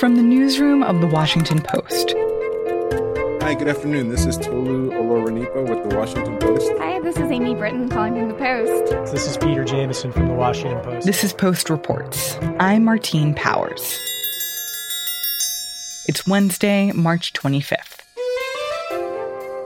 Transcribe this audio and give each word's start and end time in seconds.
From 0.00 0.14
the 0.14 0.22
newsroom 0.22 0.82
of 0.82 1.00
The 1.00 1.06
Washington 1.06 1.62
Post. 1.62 2.14
Hi, 3.42 3.54
good 3.54 3.66
afternoon. 3.66 4.10
This 4.10 4.26
is 4.26 4.36
Tolu 4.36 4.90
Olorunnipa 4.90 5.66
with 5.66 5.88
The 5.88 5.96
Washington 5.96 6.36
Post. 6.36 6.70
Hi, 6.76 7.00
this 7.00 7.16
is 7.16 7.30
Amy 7.30 7.54
Brittain 7.54 7.90
calling 7.90 8.14
from 8.14 8.28
The 8.28 8.34
Post. 8.34 9.10
This 9.10 9.26
is 9.26 9.38
Peter 9.38 9.64
Jamison 9.64 10.12
from 10.12 10.28
The 10.28 10.34
Washington 10.34 10.82
Post. 10.84 11.06
This 11.06 11.24
is 11.24 11.32
Post 11.32 11.70
Reports. 11.70 12.36
I'm 12.58 12.84
Martine 12.84 13.32
Powers. 13.34 13.98
It's 16.06 16.26
Wednesday, 16.26 16.92
March 16.92 17.32
25th. 17.32 18.02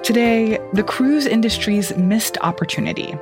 Today, 0.04 0.60
the 0.74 0.84
cruise 0.84 1.26
industry's 1.26 1.96
missed 1.96 2.38
opportunity, 2.42 3.16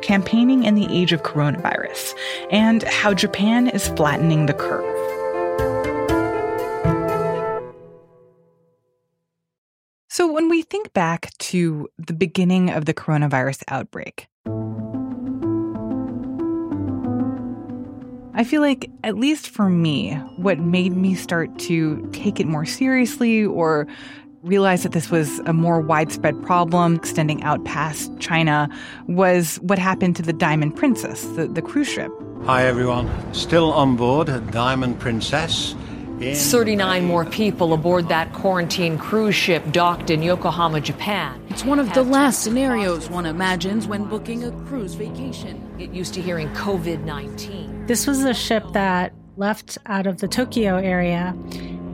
campaigning 0.00 0.64
in 0.64 0.76
the 0.76 0.86
age 0.90 1.12
of 1.12 1.24
coronavirus, 1.24 2.14
and 2.50 2.84
how 2.84 3.12
Japan 3.12 3.68
is 3.68 3.88
flattening 3.88 4.46
the 4.46 4.54
curve. 4.54 4.93
Think 10.64 10.92
back 10.92 11.30
to 11.38 11.88
the 11.98 12.12
beginning 12.12 12.70
of 12.70 12.84
the 12.84 12.94
coronavirus 12.94 13.62
outbreak, 13.68 14.26
I 18.36 18.42
feel 18.42 18.60
like, 18.60 18.90
at 19.04 19.16
least 19.16 19.48
for 19.48 19.70
me, 19.70 20.14
what 20.36 20.58
made 20.58 20.96
me 20.96 21.14
start 21.14 21.56
to 21.60 22.08
take 22.12 22.40
it 22.40 22.46
more 22.46 22.64
seriously 22.64 23.44
or 23.44 23.86
realize 24.42 24.82
that 24.82 24.92
this 24.92 25.08
was 25.10 25.38
a 25.40 25.52
more 25.52 25.80
widespread 25.80 26.42
problem 26.42 26.96
extending 26.96 27.42
out 27.44 27.64
past 27.64 28.10
China 28.18 28.68
was 29.06 29.56
what 29.62 29.78
happened 29.78 30.16
to 30.16 30.22
the 30.22 30.32
Diamond 30.32 30.76
Princess, 30.76 31.24
the, 31.36 31.46
the 31.46 31.62
cruise 31.62 31.88
ship. 31.88 32.10
Hi, 32.44 32.66
everyone. 32.66 33.08
Still 33.32 33.72
on 33.72 33.96
board 33.96 34.28
Diamond 34.50 34.98
Princess. 34.98 35.74
39 36.20 37.04
more 37.04 37.24
people 37.24 37.72
aboard 37.72 38.08
that 38.08 38.32
quarantine 38.32 38.96
cruise 38.98 39.34
ship 39.34 39.62
docked 39.72 40.10
in 40.10 40.22
Yokohama, 40.22 40.80
Japan. 40.80 41.44
It's 41.50 41.64
one 41.64 41.78
of 41.78 41.92
the 41.92 42.02
last 42.02 42.42
scenarios 42.42 43.10
one 43.10 43.26
imagines 43.26 43.86
when 43.86 44.04
booking 44.04 44.44
a 44.44 44.52
cruise 44.66 44.94
vacation. 44.94 45.68
Get 45.76 45.90
used 45.90 46.14
to 46.14 46.22
hearing 46.22 46.48
COVID 46.50 47.04
19. 47.04 47.86
This 47.86 48.06
was 48.06 48.24
a 48.24 48.34
ship 48.34 48.64
that 48.72 49.12
left 49.36 49.76
out 49.86 50.06
of 50.06 50.18
the 50.18 50.28
Tokyo 50.28 50.76
area 50.76 51.36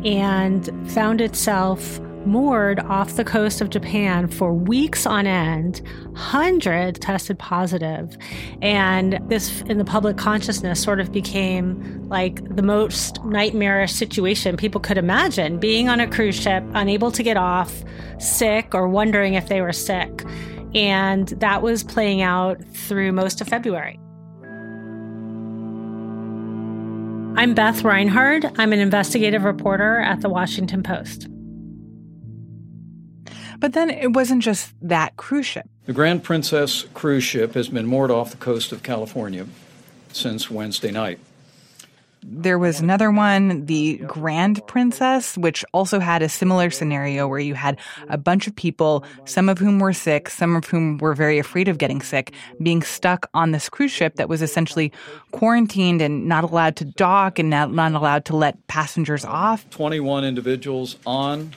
and 0.05 0.91
found 0.93 1.21
itself 1.21 1.99
moored 2.27 2.81
off 2.81 3.17
the 3.17 3.25
coast 3.25 3.61
of 3.61 3.71
Japan 3.71 4.29
for 4.29 4.53
weeks 4.53 5.07
on 5.07 5.27
end. 5.27 5.83
Hundreds 6.15 6.99
tested 6.99 7.39
positive. 7.39 8.17
And 8.63 9.19
this, 9.29 9.63
in 9.63 9.79
the 9.79 9.85
public 9.85 10.17
consciousness, 10.17 10.83
sort 10.83 11.01
of 11.01 11.13
became 11.13 12.09
like 12.09 12.45
the 12.55 12.63
most 12.63 13.25
nightmarish 13.25 13.93
situation 13.93 14.57
people 14.57 14.81
could 14.81 14.99
imagine 14.99 15.59
being 15.59 15.89
on 15.89 16.01
a 16.01 16.07
cruise 16.07 16.41
ship, 16.41 16.65
unable 16.75 17.11
to 17.13 17.23
get 17.23 17.37
off, 17.37 17.83
sick, 18.19 18.75
or 18.75 18.89
wondering 18.89 19.35
if 19.35 19.49
they 19.49 19.61
were 19.61 19.73
sick. 19.73 20.25
And 20.75 21.29
that 21.29 21.63
was 21.63 21.83
playing 21.83 22.23
out 22.23 22.63
through 22.75 23.13
most 23.13 23.41
of 23.41 23.49
February. 23.49 23.99
I'm 27.37 27.55
Beth 27.55 27.85
Reinhard. 27.85 28.45
I'm 28.59 28.73
an 28.73 28.81
investigative 28.81 29.45
reporter 29.45 29.99
at 30.01 30.21
the 30.21 30.29
Washington 30.29 30.83
Post. 30.83 31.29
But 33.59 33.73
then 33.73 33.91
it 33.91 34.13
wasn't 34.13 34.43
just 34.43 34.73
that 34.83 35.17
cruise 35.17 35.47
ship. 35.47 35.69
The 35.87 35.93
Grand 35.93 36.23
Princess 36.23 36.85
cruise 36.95 37.25
ship 37.25 37.55
has 37.55 37.69
been 37.69 37.87
moored 37.87 38.11
off 38.11 38.31
the 38.31 38.37
coast 38.37 38.73
of 38.73 38.83
California 38.83 39.47
since 40.13 40.51
Wednesday 40.51 40.91
night. 40.91 41.19
There 42.23 42.59
was 42.59 42.81
another 42.81 43.11
one, 43.11 43.65
the 43.65 43.97
Grand 44.07 44.61
Princess, 44.67 45.39
which 45.39 45.65
also 45.73 46.01
had 46.01 46.21
a 46.21 46.29
similar 46.29 46.69
scenario 46.71 47.27
where 47.27 47.39
you 47.39 47.55
had 47.55 47.79
a 48.09 48.19
bunch 48.19 48.47
of 48.47 48.55
people, 48.55 49.05
some 49.25 49.49
of 49.49 49.59
whom 49.59 49.79
were 49.79 49.95
sick, 49.95 50.29
some 50.29 50.55
of 50.55 50.67
whom 50.67 50.99
were 50.99 51.15
very 51.15 51.39
afraid 51.39 51.67
of 51.67 51.79
getting 51.79 52.03
sick, 52.03 52.35
being 52.63 52.83
stuck 52.83 53.31
on 53.33 53.53
this 53.53 53.71
cruise 53.71 53.91
ship 53.91 54.17
that 54.17 54.29
was 54.29 54.43
essentially 54.43 54.93
quarantined 55.31 56.03
and 56.03 56.27
not 56.27 56.45
allowed 56.45 56.77
to 56.77 56.85
dock 56.85 57.39
and 57.39 57.49
not, 57.49 57.73
not 57.73 57.93
allowed 57.93 58.27
to 58.27 58.37
let 58.37 58.67
passengers 58.67 59.25
off. 59.25 59.69
21 59.71 60.23
individuals 60.23 60.97
on 61.07 61.55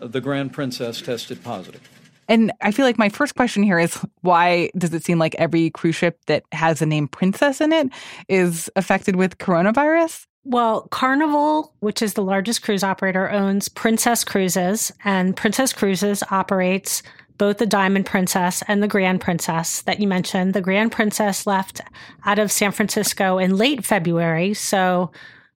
the 0.00 0.20
Grand 0.20 0.52
Princess 0.52 1.00
tested 1.00 1.42
positive. 1.42 1.80
And 2.28 2.52
I 2.60 2.70
feel 2.70 2.86
like 2.86 2.98
my 2.98 3.08
first 3.08 3.34
question 3.34 3.62
here 3.62 3.78
is 3.78 3.94
why 4.22 4.70
does 4.78 4.94
it 4.94 5.04
seem 5.04 5.18
like 5.18 5.34
every 5.36 5.70
cruise 5.70 5.96
ship 5.96 6.18
that 6.26 6.44
has 6.52 6.78
the 6.78 6.86
name 6.86 7.08
Princess 7.08 7.60
in 7.60 7.72
it 7.72 7.88
is 8.28 8.70
affected 8.76 9.16
with 9.16 9.38
coronavirus? 9.38 10.26
Well, 10.44 10.88
Carnival, 10.90 11.72
which 11.80 12.02
is 12.02 12.14
the 12.14 12.22
largest 12.22 12.62
cruise 12.62 12.84
operator, 12.84 13.30
owns 13.30 13.68
Princess 13.68 14.24
Cruises, 14.24 14.92
and 15.04 15.34
Princess 15.36 15.72
Cruises 15.72 16.22
operates 16.30 17.02
both 17.38 17.58
the 17.58 17.66
Diamond 17.66 18.06
Princess 18.06 18.62
and 18.68 18.82
the 18.82 18.88
Grand 18.88 19.20
Princess 19.20 19.82
that 19.82 20.00
you 20.00 20.06
mentioned. 20.06 20.54
The 20.54 20.60
Grand 20.60 20.92
Princess 20.92 21.46
left 21.46 21.80
out 22.26 22.38
of 22.38 22.52
San 22.52 22.72
Francisco 22.72 23.38
in 23.38 23.56
late 23.56 23.84
February, 23.84 24.54
so 24.54 25.10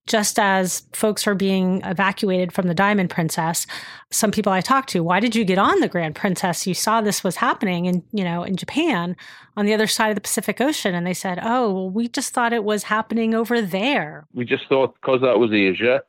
just 0.09 0.39
as 0.39 0.83
folks 0.93 1.27
are 1.27 1.35
being 1.35 1.81
evacuated 1.85 2.53
from 2.53 2.67
the 2.67 2.75
Diamond 2.75 3.11
Princess, 3.11 3.67
some 4.11 4.31
people 4.31 4.53
I 4.53 4.61
talked 4.61 4.89
to, 4.91 5.03
why 5.03 5.21
did 5.21 5.37
you 5.37 5.45
get 5.45 5.59
on 5.59 5.81
the 5.81 5.89
Grand 5.89 6.17
Princess? 6.17 6.67
You 6.67 6.75
saw 6.75 7.01
this 7.01 7.23
was 7.23 7.37
happening 7.37 7.85
in, 7.85 8.03
you 8.13 8.25
know, 8.25 8.43
in 8.43 8.57
Japan 8.57 9.17
on 9.57 9.67
the 9.67 9.75
other 9.75 9.87
side 9.87 10.09
of 10.09 10.15
the 10.15 10.21
Pacific 10.21 10.61
Ocean. 10.61 10.95
And 10.95 11.07
they 11.07 11.15
said, 11.15 11.39
oh, 11.43 11.73
well, 11.73 11.91
we 11.91 12.09
just 12.09 12.33
thought 12.33 12.53
it 12.53 12.65
was 12.65 12.85
happening 12.85 13.35
over 13.35 13.61
there. 13.61 14.27
We 14.33 14.45
just 14.45 14.67
thought 14.69 14.95
because 14.95 15.21
that 15.21 15.39
was 15.39 15.53
Asia, 15.53 16.03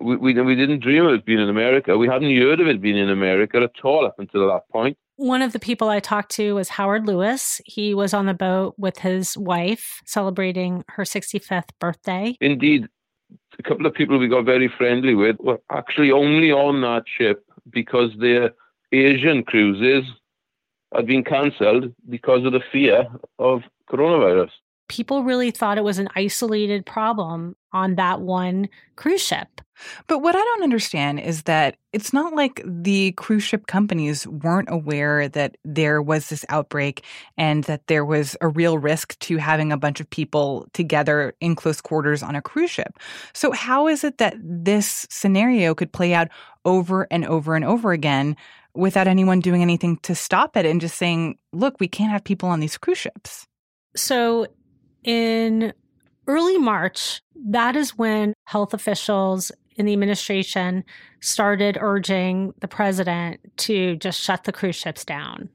we, 0.00 0.16
we, 0.16 0.40
we 0.40 0.54
didn't 0.54 0.80
dream 0.80 1.06
of 1.06 1.14
it 1.14 1.24
being 1.24 1.40
in 1.40 1.48
America. 1.48 1.96
We 1.96 2.08
hadn't 2.08 2.36
heard 2.36 2.60
of 2.60 2.66
it 2.66 2.80
being 2.80 2.96
in 2.98 3.10
America 3.10 3.58
at 3.58 3.84
all 3.84 4.06
up 4.06 4.18
until 4.18 4.48
that 4.48 4.68
point. 4.70 4.96
One 5.16 5.42
of 5.42 5.52
the 5.52 5.58
people 5.58 5.88
I 5.88 5.98
talked 5.98 6.30
to 6.32 6.54
was 6.54 6.68
Howard 6.68 7.06
Lewis. 7.06 7.60
He 7.64 7.92
was 7.92 8.14
on 8.14 8.26
the 8.26 8.34
boat 8.34 8.74
with 8.78 8.98
his 8.98 9.36
wife 9.36 10.00
celebrating 10.04 10.84
her 10.90 11.02
65th 11.02 11.70
birthday. 11.80 12.36
Indeed, 12.40 12.88
a 13.58 13.62
couple 13.62 13.86
of 13.86 13.94
people 13.94 14.18
we 14.18 14.28
got 14.28 14.44
very 14.44 14.68
friendly 14.68 15.14
with 15.14 15.36
were 15.40 15.60
actually 15.70 16.12
only 16.12 16.52
on 16.52 16.80
that 16.82 17.04
ship 17.06 17.44
because 17.70 18.10
their 18.18 18.52
Asian 18.92 19.42
cruises 19.42 20.04
had 20.94 21.06
been 21.06 21.24
cancelled 21.24 21.92
because 22.08 22.44
of 22.44 22.52
the 22.52 22.62
fear 22.72 23.06
of 23.38 23.62
coronavirus. 23.90 24.50
People 24.88 25.22
really 25.22 25.50
thought 25.50 25.78
it 25.78 25.84
was 25.84 25.98
an 25.98 26.08
isolated 26.16 26.84
problem 26.84 27.56
on 27.72 27.96
that 27.96 28.20
one 28.20 28.68
cruise 28.96 29.22
ship. 29.22 29.60
But 30.06 30.20
what 30.20 30.34
I 30.34 30.38
don't 30.38 30.62
understand 30.62 31.20
is 31.20 31.44
that 31.44 31.76
it's 31.92 32.12
not 32.12 32.34
like 32.34 32.60
the 32.64 33.12
cruise 33.12 33.42
ship 33.42 33.66
companies 33.66 34.26
weren't 34.26 34.68
aware 34.70 35.28
that 35.28 35.56
there 35.64 36.02
was 36.02 36.28
this 36.28 36.44
outbreak 36.48 37.04
and 37.36 37.64
that 37.64 37.86
there 37.86 38.04
was 38.04 38.36
a 38.40 38.48
real 38.48 38.78
risk 38.78 39.18
to 39.20 39.36
having 39.36 39.72
a 39.72 39.76
bunch 39.76 40.00
of 40.00 40.10
people 40.10 40.66
together 40.72 41.34
in 41.40 41.54
close 41.54 41.80
quarters 41.80 42.22
on 42.22 42.34
a 42.34 42.42
cruise 42.42 42.70
ship. 42.70 42.98
So, 43.32 43.52
how 43.52 43.86
is 43.86 44.04
it 44.04 44.18
that 44.18 44.36
this 44.42 45.06
scenario 45.10 45.74
could 45.74 45.92
play 45.92 46.14
out 46.14 46.28
over 46.64 47.06
and 47.10 47.24
over 47.24 47.54
and 47.54 47.64
over 47.64 47.92
again 47.92 48.36
without 48.74 49.08
anyone 49.08 49.40
doing 49.40 49.62
anything 49.62 49.96
to 49.98 50.14
stop 50.14 50.56
it 50.56 50.66
and 50.66 50.80
just 50.80 50.98
saying, 50.98 51.38
look, 51.52 51.80
we 51.80 51.88
can't 51.88 52.12
have 52.12 52.24
people 52.24 52.48
on 52.48 52.60
these 52.60 52.78
cruise 52.78 52.98
ships? 52.98 53.46
So, 53.96 54.46
in 55.08 55.72
early 56.26 56.58
March, 56.58 57.22
that 57.46 57.76
is 57.76 57.96
when 57.96 58.34
health 58.44 58.74
officials 58.74 59.50
in 59.76 59.86
the 59.86 59.94
administration 59.94 60.84
started 61.20 61.78
urging 61.80 62.52
the 62.60 62.68
president 62.68 63.40
to 63.56 63.96
just 63.96 64.20
shut 64.20 64.44
the 64.44 64.52
cruise 64.52 64.76
ships 64.76 65.06
down. 65.06 65.48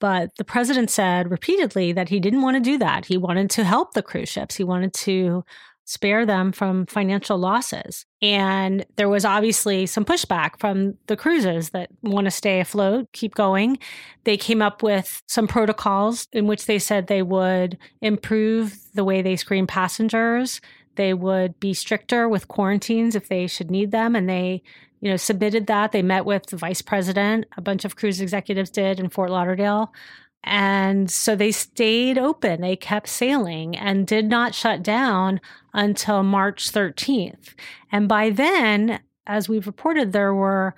But 0.00 0.36
the 0.36 0.44
president 0.44 0.90
said 0.90 1.30
repeatedly 1.30 1.92
that 1.92 2.10
he 2.10 2.20
didn't 2.20 2.42
want 2.42 2.56
to 2.56 2.60
do 2.60 2.76
that. 2.76 3.06
He 3.06 3.16
wanted 3.16 3.48
to 3.50 3.64
help 3.64 3.94
the 3.94 4.02
cruise 4.02 4.28
ships. 4.28 4.56
He 4.56 4.64
wanted 4.64 4.92
to 4.94 5.46
spare 5.90 6.24
them 6.24 6.52
from 6.52 6.86
financial 6.86 7.36
losses. 7.36 8.06
And 8.22 8.86
there 8.94 9.08
was 9.08 9.24
obviously 9.24 9.86
some 9.86 10.04
pushback 10.04 10.60
from 10.60 10.94
the 11.08 11.16
cruises 11.16 11.70
that 11.70 11.90
want 12.02 12.26
to 12.26 12.30
stay 12.30 12.60
afloat, 12.60 13.08
keep 13.12 13.34
going. 13.34 13.76
They 14.22 14.36
came 14.36 14.62
up 14.62 14.84
with 14.84 15.20
some 15.26 15.48
protocols 15.48 16.28
in 16.32 16.46
which 16.46 16.66
they 16.66 16.78
said 16.78 17.08
they 17.08 17.22
would 17.22 17.76
improve 18.02 18.78
the 18.94 19.02
way 19.02 19.20
they 19.20 19.34
screen 19.34 19.66
passengers. 19.66 20.60
They 20.94 21.12
would 21.12 21.58
be 21.58 21.74
stricter 21.74 22.28
with 22.28 22.46
quarantines 22.46 23.16
if 23.16 23.28
they 23.28 23.48
should 23.48 23.72
need 23.72 23.90
them. 23.90 24.14
And 24.14 24.28
they, 24.28 24.62
you 25.00 25.10
know, 25.10 25.16
submitted 25.16 25.66
that. 25.66 25.90
They 25.90 26.02
met 26.02 26.24
with 26.24 26.46
the 26.46 26.56
vice 26.56 26.82
president, 26.82 27.46
a 27.56 27.60
bunch 27.60 27.84
of 27.84 27.96
cruise 27.96 28.20
executives 28.20 28.70
did 28.70 29.00
in 29.00 29.08
Fort 29.08 29.30
Lauderdale. 29.30 29.92
And 30.42 31.10
so 31.10 31.36
they 31.36 31.52
stayed 31.52 32.18
open. 32.18 32.60
They 32.60 32.76
kept 32.76 33.08
sailing 33.08 33.76
and 33.76 34.06
did 34.06 34.26
not 34.26 34.54
shut 34.54 34.82
down 34.82 35.40
until 35.74 36.22
March 36.22 36.72
13th. 36.72 37.54
And 37.92 38.08
by 38.08 38.30
then, 38.30 39.00
as 39.26 39.48
we've 39.48 39.66
reported, 39.66 40.12
there 40.12 40.34
were 40.34 40.74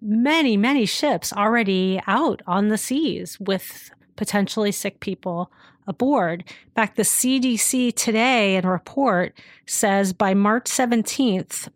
many, 0.00 0.56
many 0.56 0.84
ships 0.84 1.32
already 1.32 2.00
out 2.06 2.42
on 2.46 2.68
the 2.68 2.78
seas 2.78 3.38
with 3.40 3.90
potentially 4.16 4.72
sick 4.72 5.00
people 5.00 5.50
aboard. 5.86 6.44
In 6.66 6.72
fact, 6.74 6.96
the 6.96 7.02
CDC 7.02 7.94
today 7.94 8.56
in 8.56 8.66
report 8.66 9.36
says 9.66 10.12
by 10.12 10.34
March 10.34 10.64
17th, 10.64 11.68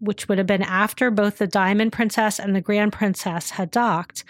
which 0.00 0.28
would 0.28 0.38
have 0.38 0.46
been 0.46 0.62
after 0.62 1.10
both 1.10 1.38
the 1.38 1.46
Diamond 1.46 1.92
Princess 1.92 2.38
and 2.38 2.54
the 2.54 2.60
Grand 2.60 2.92
Princess 2.92 3.50
had 3.50 3.70
docked, 3.70 4.24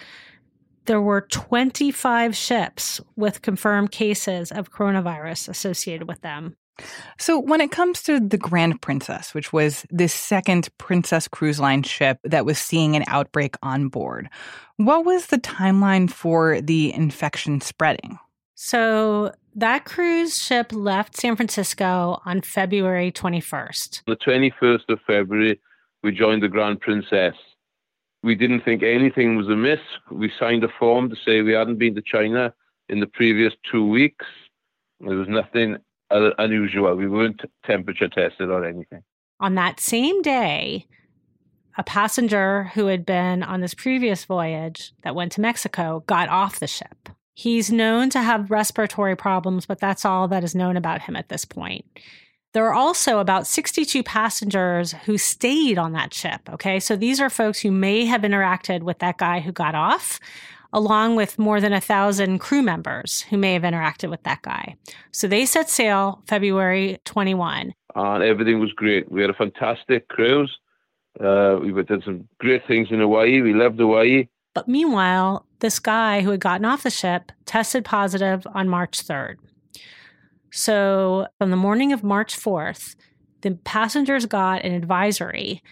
there 0.87 1.01
were 1.01 1.23
25 1.23 2.37
ships 2.37 3.01
with 3.17 3.43
confirmed 3.43 3.91
cases 3.91 4.53
of 4.53 4.73
coronavirus 4.73 5.49
associated 5.49 6.09
with 6.09 6.21
them. 6.21 6.57
So, 7.19 7.39
when 7.39 7.61
it 7.61 7.71
comes 7.71 8.03
to 8.03 8.19
the 8.19 8.37
Grand 8.37 8.83
Princess, 8.83 9.33
which 9.33 9.53
was 9.53 9.87
the 9.91 10.09
second 10.09 10.69
Princess 10.79 11.29
Cruise 11.29 11.61
Line 11.61 11.85
ship 11.85 12.19
that 12.25 12.45
was 12.45 12.59
seeing 12.59 12.97
an 12.97 13.05
outbreak 13.07 13.55
on 13.63 13.89
board, 13.89 14.29
what 14.77 15.05
was 15.05 15.27
the 15.27 15.39
timeline 15.39 16.11
for 16.11 16.61
the 16.61 16.93
infection 16.93 17.61
spreading? 17.61 18.19
So, 18.57 19.33
that 19.55 19.85
cruise 19.85 20.43
ship 20.43 20.73
left 20.73 21.17
San 21.17 21.37
Francisco 21.37 22.21
on 22.25 22.41
February 22.41 23.13
21st. 23.13 24.03
The 24.07 24.17
21st 24.17 24.89
of 24.89 24.99
February, 25.07 25.61
we 26.03 26.11
joined 26.11 26.43
the 26.43 26.49
Grand 26.49 26.81
Princess. 26.81 27.35
We 28.25 28.35
didn't 28.35 28.63
think 28.63 28.83
anything 28.83 29.37
was 29.37 29.49
amiss. 29.49 29.81
We 30.11 30.33
signed 30.41 30.65
a 30.65 30.69
form 30.79 31.11
to 31.11 31.17
say 31.27 31.43
we 31.43 31.53
hadn't 31.53 31.79
been 31.79 31.95
to 31.95 32.03
China 32.03 32.55
in 32.89 33.01
the 33.01 33.07
previous 33.07 33.53
two 33.71 33.87
weeks. 33.87 34.25
There 35.01 35.15
was 35.15 35.29
nothing 35.29 35.77
uh, 36.11 36.31
unusual. 36.39 36.95
We 36.95 37.07
weren't 37.07 37.43
temperature 37.67 38.09
tested 38.09 38.49
or 38.49 38.65
anything. 38.65 39.03
On 39.41 39.57
that 39.57 39.79
same 39.79 40.23
day, 40.23 40.87
a 41.77 41.85
passenger 41.85 42.65
who 42.75 42.87
had 42.87 43.05
been 43.05 43.43
on 43.43 43.61
this 43.61 43.75
previous 43.75 44.25
voyage 44.25 44.95
that 45.03 45.15
went 45.15 45.33
to 45.33 45.43
Mexico 45.43 46.03
got 46.07 46.31
off 46.31 46.61
the 46.61 46.67
ship. 46.67 47.11
He's 47.35 47.71
known 47.71 48.09
to 48.11 48.23
have 48.23 48.51
respiratory 48.51 49.17
problems, 49.17 49.67
but 49.67 49.81
that's 49.81 50.07
all 50.07 50.29
that 50.29 50.45
is 50.45 50.55
known 50.55 50.79
about 50.79 51.03
him 51.03 51.15
at 51.15 51.29
this 51.29 51.45
point. 51.45 51.85
There 52.55 52.65
are 52.67 52.73
also 52.73 53.19
about 53.19 53.49
62 53.49 54.05
passengers 54.05 54.93
who 55.05 55.19
stayed 55.19 55.77
on 55.77 55.93
that 55.93 56.15
ship. 56.15 56.41
Okay. 56.51 56.79
So 56.79 56.95
these 56.95 57.21
are 57.21 57.29
folks 57.29 57.61
who 57.61 57.73
may 57.73 58.05
have 58.05 58.23
interacted 58.23 58.83
with 58.85 59.01
that 59.01 59.19
guy 59.19 59.41
who 59.41 59.51
got 59.51 59.75
off, 59.75 60.21
along 60.73 61.17
with 61.17 61.37
more 61.37 61.61
than 61.61 61.73
a 61.73 61.81
thousand 61.81 62.39
crew 62.39 62.63
members 62.63 63.23
who 63.23 63.37
may 63.37 63.55
have 63.55 63.65
interacted 63.65 64.09
with 64.09 64.23
that 64.23 64.43
guy. 64.43 64.77
So 65.11 65.27
they 65.27 65.47
set 65.47 65.69
sail 65.69 66.23
February 66.29 67.01
21. 67.05 67.75
And 67.97 68.23
everything 68.23 68.61
was 68.61 68.73
great. 68.73 69.11
We 69.11 69.21
had 69.21 69.31
a 69.31 69.35
fantastic 69.35 70.07
cruise. 70.07 70.57
Uh, 71.21 71.59
we 71.61 71.73
did 71.83 72.05
some 72.05 72.29
great 72.39 72.67
things 72.69 72.89
in 72.93 73.01
Hawaii. 73.01 73.41
We 73.41 73.53
loved 73.53 73.81
Hawaii. 73.81 74.29
But 74.55 74.69
meanwhile, 74.69 75.45
this 75.59 75.81
guy 75.81 76.21
who 76.21 76.31
had 76.31 76.41
gotten 76.41 76.65
off 76.65 76.85
the 76.85 76.91
ship 76.91 77.33
tested 77.47 77.85
positive 77.85 78.47
on 78.55 78.69
March 78.69 79.05
3rd. 79.05 79.39
So 80.55 81.27
on 81.41 81.51
the 81.51 81.57
morning 81.57 81.93
of 81.93 82.05
March 82.05 82.37
4th, 82.37 82.97
the 83.43 83.53
passengers 83.65 84.27
got 84.27 84.65
an 84.65 84.73
advisory 84.73 85.63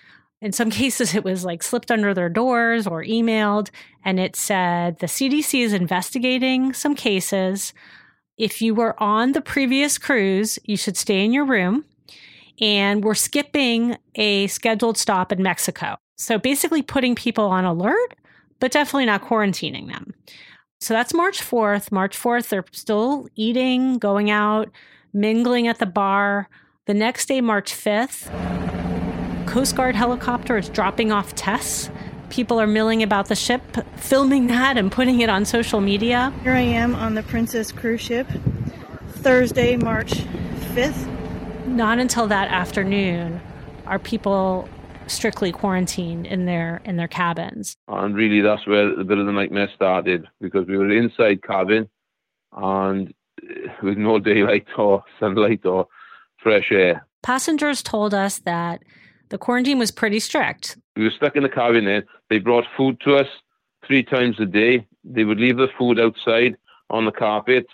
in 0.43 0.53
some 0.53 0.71
cases, 0.83 1.15
it 1.15 1.25
was 1.25 1.45
like 1.45 1.63
slipped 1.63 1.91
under 1.91 2.13
their 2.13 2.29
doors 2.29 2.87
or 2.87 3.03
emailed, 3.03 3.71
and 4.05 4.21
it 4.21 4.37
said 4.37 4.99
the 4.99 5.07
CDC 5.07 5.61
is 5.61 5.73
investigating 5.73 6.75
some 6.75 6.95
cases. 6.95 7.73
If 8.37 8.61
you 8.61 8.75
were 8.75 9.01
on 9.01 9.33
the 9.33 9.41
previous 9.41 9.97
cruise, 9.97 10.59
you 10.65 10.77
should 10.77 10.97
stay 10.97 11.25
in 11.25 11.33
your 11.33 11.45
room. 11.47 11.85
And 12.61 13.03
we're 13.03 13.15
skipping 13.15 13.97
a 14.15 14.47
scheduled 14.49 14.99
stop 14.99 15.33
in 15.33 15.43
Mexico. 15.43 15.97
So 16.17 16.39
basically, 16.39 16.83
putting 16.83 17.15
people 17.15 17.47
on 17.47 17.65
alert, 17.65 18.15
but 18.61 18.73
definitely 18.73 19.07
not 19.07 19.23
quarantining 19.23 19.89
them. 19.89 20.15
So 20.83 20.95
that's 20.95 21.15
March 21.15 21.41
4th. 21.41 21.93
March 21.93 22.19
4th, 22.19 22.49
they're 22.49 22.65
still 22.73 23.29
eating, 23.37 23.99
going 23.99 24.33
out, 24.33 24.69
mingling 25.13 25.69
at 25.69 25.79
the 25.79 25.87
bar. 25.87 26.49
The 26.87 26.95
next 26.95 27.27
day, 27.27 27.41
March 27.41 27.73
5th, 27.73 28.27
Coast 29.47 29.77
Guard 29.77 29.95
helicopter 29.95 30.57
is 30.57 30.69
dropping 30.69 31.13
off 31.13 31.37
tests. 31.37 31.89
People 32.31 32.61
are 32.61 32.67
milling 32.67 33.01
about 33.01 33.29
the 33.29 33.37
ship, 33.37 33.63
filming 33.95 34.49
that 34.49 34.77
and 34.77 34.91
putting 34.91 35.21
it 35.21 35.29
on 35.29 35.45
social 35.45 35.81
media. 35.81 36.35
Here 36.43 36.55
I 36.55 36.63
am 36.63 36.97
on 36.97 37.15
the 37.15 37.23
Princess 37.23 37.71
cruise 37.71 38.01
ship, 38.01 38.27
Thursday, 39.09 39.77
March 39.77 40.15
5th. 40.75 41.07
Not 41.69 42.01
until 42.01 42.27
that 42.27 42.49
afternoon 42.49 43.41
are 43.87 44.01
people 44.01 44.69
strictly 45.07 45.53
quarantined 45.53 46.27
in 46.27 46.47
their 46.47 46.81
in 46.85 46.97
their 46.97 47.09
cabins. 47.09 47.77
And 47.89 48.15
really, 48.15 48.41
that's 48.41 48.67
where 48.67 48.99
a 48.99 49.05
bit 49.05 49.19
of 49.19 49.27
the 49.27 49.33
nightmare 49.33 49.71
started 49.75 50.27
because 50.41 50.67
we 50.67 50.77
were 50.77 50.91
inside 50.91 51.43
cabin 51.43 51.89
and 52.53 53.13
eh, 53.43 53.69
with 53.83 53.99
no 53.99 54.19
daylight 54.33 54.67
or 54.77 55.05
sunlight 55.19 55.65
or 55.65 55.87
fresh 56.43 56.71
air. 56.71 57.07
Passengers 57.23 57.83
told 57.83 58.15
us 58.15 58.41
that 58.41 58.83
the 59.29 59.39
quarantine 59.39 59.79
was 59.79 59.91
pretty 59.91 60.21
strict. 60.21 60.77
We 60.97 61.05
were 61.05 61.11
stuck 61.11 61.37
in 61.37 61.43
the 61.43 61.49
cabin 61.49 61.85
there. 61.85 62.05
They 62.29 62.39
brought 62.39 62.65
food 62.77 63.01
to 63.05 63.17
us 63.17 63.29
three 63.87 64.03
times 64.03 64.37
a 64.41 64.47
day. 64.47 64.87
They 65.05 65.25
would 65.25 65.39
leave 65.39 65.57
the 65.57 65.69
food 65.79 65.99
outside 65.99 66.57
on 66.91 67.07
the 67.07 67.13
carpet, 67.13 67.67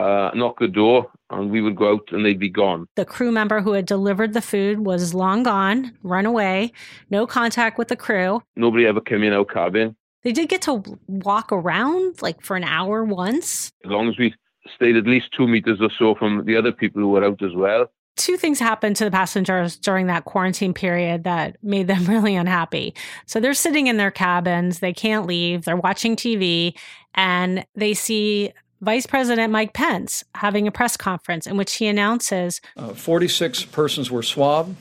uh, 0.00 0.30
knock 0.34 0.58
the 0.58 0.68
door, 0.68 1.10
and 1.30 1.50
we 1.50 1.60
would 1.60 1.76
go 1.76 1.92
out 1.92 2.08
and 2.12 2.24
they'd 2.24 2.38
be 2.38 2.48
gone. 2.48 2.86
The 2.96 3.04
crew 3.04 3.30
member 3.30 3.60
who 3.60 3.72
had 3.72 3.86
delivered 3.86 4.32
the 4.32 4.42
food 4.42 4.86
was 4.86 5.14
long 5.14 5.42
gone, 5.42 5.92
run 6.02 6.26
away, 6.26 6.72
no 7.10 7.26
contact 7.26 7.78
with 7.78 7.88
the 7.88 7.96
crew. 7.96 8.42
Nobody 8.56 8.86
ever 8.86 9.00
came 9.00 9.22
in 9.22 9.32
our 9.32 9.44
cabin. 9.44 9.96
They 10.22 10.32
did 10.32 10.48
get 10.48 10.62
to 10.62 10.82
walk 11.06 11.50
around 11.52 12.20
like 12.20 12.42
for 12.42 12.56
an 12.56 12.64
hour 12.64 13.04
once. 13.04 13.70
As 13.84 13.90
long 13.90 14.08
as 14.08 14.18
we 14.18 14.34
stayed 14.74 14.96
at 14.96 15.04
least 15.04 15.26
two 15.36 15.48
meters 15.48 15.78
or 15.80 15.90
so 15.98 16.14
from 16.14 16.44
the 16.44 16.56
other 16.56 16.72
people 16.72 17.00
who 17.00 17.08
were 17.08 17.24
out 17.24 17.42
as 17.42 17.54
well 17.54 17.90
two 18.20 18.36
things 18.36 18.58
happened 18.58 18.96
to 18.96 19.04
the 19.04 19.10
passengers 19.10 19.76
during 19.76 20.06
that 20.06 20.26
quarantine 20.26 20.74
period 20.74 21.24
that 21.24 21.56
made 21.62 21.86
them 21.86 22.04
really 22.08 22.36
unhappy. 22.36 22.94
So 23.26 23.40
they're 23.40 23.54
sitting 23.54 23.86
in 23.86 23.96
their 23.96 24.10
cabins, 24.10 24.80
they 24.80 24.92
can't 24.92 25.26
leave, 25.26 25.64
they're 25.64 25.76
watching 25.76 26.16
TV, 26.16 26.76
and 27.14 27.64
they 27.74 27.94
see 27.94 28.52
Vice 28.80 29.06
President 29.06 29.52
Mike 29.52 29.72
Pence 29.74 30.24
having 30.34 30.66
a 30.66 30.72
press 30.72 30.96
conference 30.96 31.46
in 31.46 31.56
which 31.56 31.74
he 31.74 31.86
announces 31.86 32.60
uh, 32.76 32.88
46 32.94 33.64
persons 33.66 34.10
were 34.10 34.22
swabbed, 34.22 34.74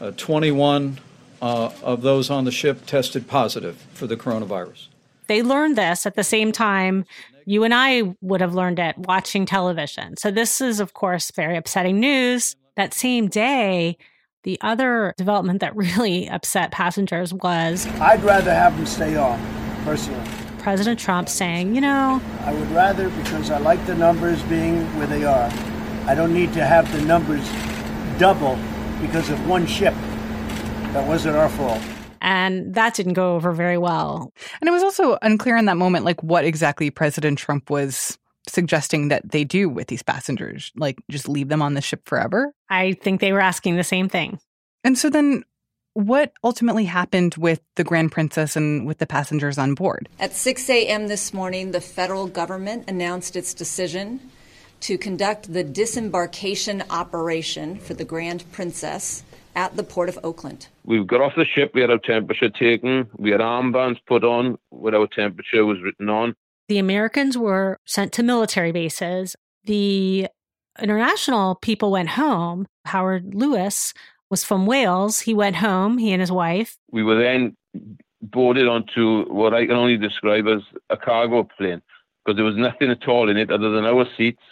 uh, 0.00 0.10
21 0.12 0.98
uh, 1.40 1.70
of 1.82 2.02
those 2.02 2.30
on 2.30 2.44
the 2.44 2.50
ship 2.50 2.84
tested 2.86 3.26
positive 3.26 3.76
for 3.94 4.06
the 4.06 4.16
coronavirus. 4.16 4.88
They 5.28 5.42
learned 5.42 5.78
this 5.78 6.06
at 6.06 6.16
the 6.16 6.24
same 6.24 6.52
time 6.52 7.04
you 7.46 7.64
and 7.64 7.74
I 7.74 8.14
would 8.20 8.40
have 8.40 8.54
learned 8.54 8.78
it 8.78 8.96
watching 8.96 9.46
television. 9.46 10.16
So 10.16 10.30
this 10.30 10.60
is, 10.60 10.78
of 10.78 10.94
course, 10.94 11.30
very 11.32 11.56
upsetting 11.56 11.98
news. 11.98 12.54
That 12.76 12.94
same 12.94 13.28
day, 13.28 13.98
the 14.44 14.58
other 14.60 15.14
development 15.16 15.60
that 15.60 15.74
really 15.76 16.28
upset 16.28 16.70
passengers 16.70 17.34
was 17.34 17.86
I'd 18.00 18.22
rather 18.22 18.54
have 18.54 18.76
them 18.76 18.86
stay 18.86 19.16
on, 19.16 19.40
personally. 19.84 20.39
President 20.60 20.98
Trump 20.98 21.28
saying, 21.28 21.74
you 21.74 21.80
know, 21.80 22.20
I 22.40 22.52
would 22.52 22.70
rather 22.70 23.08
because 23.10 23.50
I 23.50 23.58
like 23.58 23.84
the 23.86 23.94
numbers 23.94 24.42
being 24.44 24.84
where 24.96 25.06
they 25.06 25.24
are. 25.24 25.50
I 26.06 26.14
don't 26.14 26.32
need 26.32 26.52
to 26.54 26.64
have 26.64 26.90
the 26.92 27.02
numbers 27.02 27.46
double 28.18 28.58
because 29.00 29.30
of 29.30 29.48
one 29.48 29.66
ship. 29.66 29.94
That 30.92 31.06
wasn't 31.06 31.36
our 31.36 31.48
fault. 31.48 31.80
And 32.20 32.74
that 32.74 32.94
didn't 32.94 33.14
go 33.14 33.34
over 33.36 33.52
very 33.52 33.78
well. 33.78 34.32
And 34.60 34.68
it 34.68 34.72
was 34.72 34.82
also 34.82 35.16
unclear 35.22 35.56
in 35.56 35.64
that 35.66 35.76
moment, 35.76 36.04
like 36.04 36.22
what 36.22 36.44
exactly 36.44 36.90
President 36.90 37.38
Trump 37.38 37.70
was 37.70 38.18
suggesting 38.46 39.08
that 39.08 39.30
they 39.30 39.44
do 39.44 39.68
with 39.68 39.86
these 39.88 40.02
passengers, 40.02 40.72
like 40.76 40.98
just 41.10 41.28
leave 41.28 41.48
them 41.48 41.62
on 41.62 41.74
the 41.74 41.80
ship 41.80 42.02
forever. 42.06 42.52
I 42.68 42.92
think 42.92 43.20
they 43.20 43.32
were 43.32 43.40
asking 43.40 43.76
the 43.76 43.84
same 43.84 44.08
thing. 44.08 44.38
And 44.84 44.98
so 44.98 45.10
then 45.10 45.44
what 46.06 46.32
ultimately 46.42 46.84
happened 46.84 47.34
with 47.36 47.60
the 47.76 47.84
Grand 47.84 48.12
Princess 48.12 48.56
and 48.56 48.86
with 48.86 48.98
the 48.98 49.06
passengers 49.06 49.58
on 49.58 49.74
board? 49.74 50.08
At 50.18 50.32
6 50.32 50.68
a.m. 50.70 51.08
this 51.08 51.32
morning, 51.34 51.72
the 51.72 51.80
federal 51.80 52.26
government 52.26 52.88
announced 52.88 53.36
its 53.36 53.54
decision 53.54 54.20
to 54.80 54.96
conduct 54.96 55.52
the 55.52 55.62
disembarkation 55.62 56.82
operation 56.90 57.78
for 57.78 57.94
the 57.94 58.04
Grand 58.04 58.50
Princess 58.52 59.22
at 59.54 59.76
the 59.76 59.82
Port 59.82 60.08
of 60.08 60.18
Oakland. 60.22 60.68
We 60.84 61.04
got 61.04 61.20
off 61.20 61.32
the 61.36 61.44
ship, 61.44 61.72
we 61.74 61.80
had 61.80 61.90
our 61.90 61.98
temperature 61.98 62.48
taken, 62.48 63.10
we 63.16 63.30
had 63.30 63.40
armbands 63.40 63.98
put 64.06 64.24
on 64.24 64.58
where 64.70 64.94
our 64.94 65.06
temperature 65.08 65.66
was 65.66 65.78
written 65.82 66.08
on. 66.08 66.34
The 66.68 66.78
Americans 66.78 67.36
were 67.36 67.78
sent 67.84 68.12
to 68.12 68.22
military 68.22 68.72
bases. 68.72 69.34
The 69.64 70.28
international 70.80 71.56
people 71.56 71.90
went 71.90 72.10
home. 72.10 72.66
Howard 72.86 73.34
Lewis 73.34 73.92
was 74.30 74.44
from 74.44 74.64
Wales. 74.64 75.20
He 75.20 75.34
went 75.34 75.56
home, 75.56 75.98
he 75.98 76.12
and 76.12 76.20
his 76.20 76.32
wife. 76.32 76.78
We 76.90 77.02
were 77.02 77.20
then 77.20 77.56
boarded 78.22 78.68
onto 78.68 79.24
what 79.32 79.52
I 79.52 79.66
can 79.66 79.76
only 79.76 79.96
describe 79.96 80.46
as 80.46 80.62
a 80.88 80.96
cargo 80.96 81.48
plane 81.56 81.82
because 82.24 82.36
there 82.36 82.44
was 82.44 82.56
nothing 82.56 82.90
at 82.90 83.08
all 83.08 83.28
in 83.28 83.36
it 83.36 83.50
other 83.50 83.70
than 83.70 83.84
our 83.84 84.06
seats, 84.16 84.42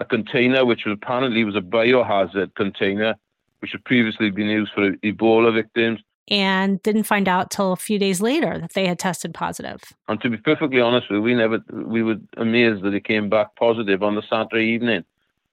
a 0.00 0.04
container 0.04 0.64
which 0.64 0.84
was 0.84 0.98
apparently 1.00 1.44
was 1.44 1.56
a 1.56 1.60
biohazard 1.60 2.54
container 2.54 3.14
which 3.60 3.72
had 3.72 3.84
previously 3.84 4.30
been 4.30 4.46
used 4.46 4.72
for 4.72 4.92
Ebola 5.04 5.52
victims. 5.52 6.00
And 6.30 6.80
didn't 6.82 7.04
find 7.04 7.26
out 7.26 7.50
till 7.50 7.72
a 7.72 7.76
few 7.76 7.98
days 7.98 8.20
later 8.20 8.58
that 8.58 8.74
they 8.74 8.86
had 8.86 8.98
tested 8.98 9.32
positive. 9.32 9.80
And 10.08 10.20
to 10.20 10.28
be 10.28 10.36
perfectly 10.36 10.80
honest 10.80 11.10
with 11.10 11.16
you, 11.16 11.22
we 11.22 11.34
never 11.34 11.58
we 11.72 12.02
were 12.02 12.16
amazed 12.36 12.82
that 12.82 12.94
it 12.94 13.04
came 13.04 13.28
back 13.28 13.56
positive 13.56 14.02
on 14.02 14.14
the 14.14 14.22
Saturday 14.28 14.66
evening 14.66 15.04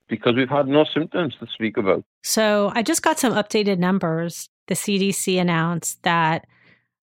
because 0.08 0.34
we've 0.36 0.48
had 0.48 0.68
no 0.68 0.84
symptoms 0.92 1.34
to 1.40 1.46
speak 1.52 1.76
about. 1.76 2.04
So 2.22 2.72
I 2.74 2.82
just 2.82 3.02
got 3.02 3.18
some 3.18 3.32
updated 3.32 3.78
numbers. 3.78 4.48
the 4.68 4.74
CDC 4.74 5.40
announced 5.40 6.02
that 6.02 6.46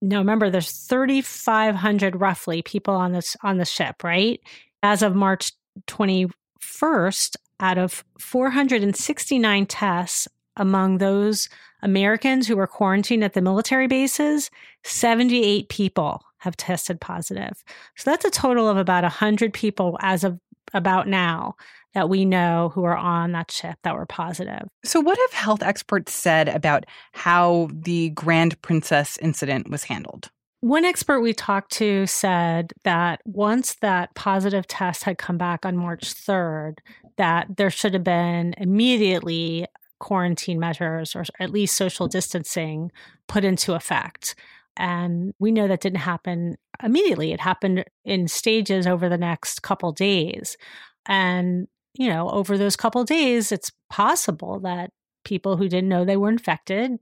no, 0.02 0.18
remember 0.18 0.50
there's 0.50 0.72
3,500 0.88 2.20
roughly 2.20 2.62
people 2.62 2.94
on 2.94 3.14
this 3.14 3.38
on 3.42 3.58
the 3.58 3.66
ship, 3.66 4.04
right? 4.04 4.40
As 4.82 5.02
of 5.02 5.16
March 5.16 5.54
21st, 5.88 7.38
out 7.62 7.78
of 7.78 8.04
469 8.20 9.66
tests 9.66 10.28
among 10.58 10.98
those 10.98 11.48
Americans 11.82 12.48
who 12.48 12.58
were 12.58 12.68
quarantined 12.68 13.24
at 13.24 13.34
the 13.34 13.42
military 13.42 13.88
bases, 13.88 14.52
78 14.84 15.70
people 15.70 16.22
have 16.40 16.58
tested 16.58 17.00
positive. 17.00 17.64
So 17.96 18.12
that's 18.12 18.26
a 18.26 18.30
total 18.30 18.68
of 18.68 18.76
about 18.76 19.04
100 19.04 19.54
people 19.54 19.98
as 20.02 20.26
of 20.26 20.38
about 20.74 21.08
now 21.08 21.56
that 21.94 22.10
we 22.10 22.26
know 22.26 22.72
who 22.74 22.84
are 22.84 22.98
on 22.98 23.32
that 23.34 23.52
ship 23.52 23.78
that 23.84 23.96
were 23.96 24.06
positive. 24.06 24.68
So, 24.84 25.00
what 25.00 25.18
have 25.18 25.34
health 25.34 25.64
experts 25.64 26.14
said 26.14 26.50
about 26.50 26.86
how 27.12 27.70
the 27.72 28.10
Grand 28.10 28.62
Princess 28.62 29.18
incident 29.18 29.70
was 29.70 29.84
handled? 29.84 30.30
One 30.62 30.86
expert 30.86 31.20
we 31.20 31.34
talked 31.34 31.74
to 31.74 32.08
said 32.08 32.72
that 32.86 33.20
once 33.26 33.76
that 33.82 34.16
positive 34.16 34.66
test 34.66 35.04
had 35.04 35.18
come 35.18 35.38
back 35.38 35.66
on 35.66 35.76
March 35.76 36.14
3rd, 36.14 36.78
that 37.18 37.58
there 37.58 37.70
should 37.70 37.94
have 37.94 38.06
been 38.06 38.56
immediately 38.58 39.68
quarantine 40.00 40.60
measures 40.60 41.16
or 41.16 41.26
at 41.40 41.50
least 41.50 41.76
social 41.76 42.08
distancing 42.08 42.92
put 43.28 43.44
into 43.44 43.74
effect. 43.74 44.36
And 44.78 45.34
we 45.38 45.52
know 45.52 45.68
that 45.68 45.82
didn't 45.82 46.00
happen 46.00 46.56
immediately. 46.82 47.32
It 47.34 47.40
happened 47.40 47.86
in 48.04 48.28
stages 48.28 48.88
over 48.88 49.10
the 49.10 49.18
next 49.18 49.62
couple 49.62 49.92
days. 49.92 50.58
And 51.06 51.68
you 51.98 52.10
know, 52.10 52.30
over 52.30 52.58
those 52.58 52.76
couple 52.76 53.04
days, 53.04 53.52
it's 53.52 53.72
possible 53.90 54.60
that 54.62 54.92
people 55.24 55.58
who 55.58 55.70
didn't 55.70 55.90
know 55.90 56.06
they 56.06 56.18
were 56.18 56.30
infected 56.30 57.00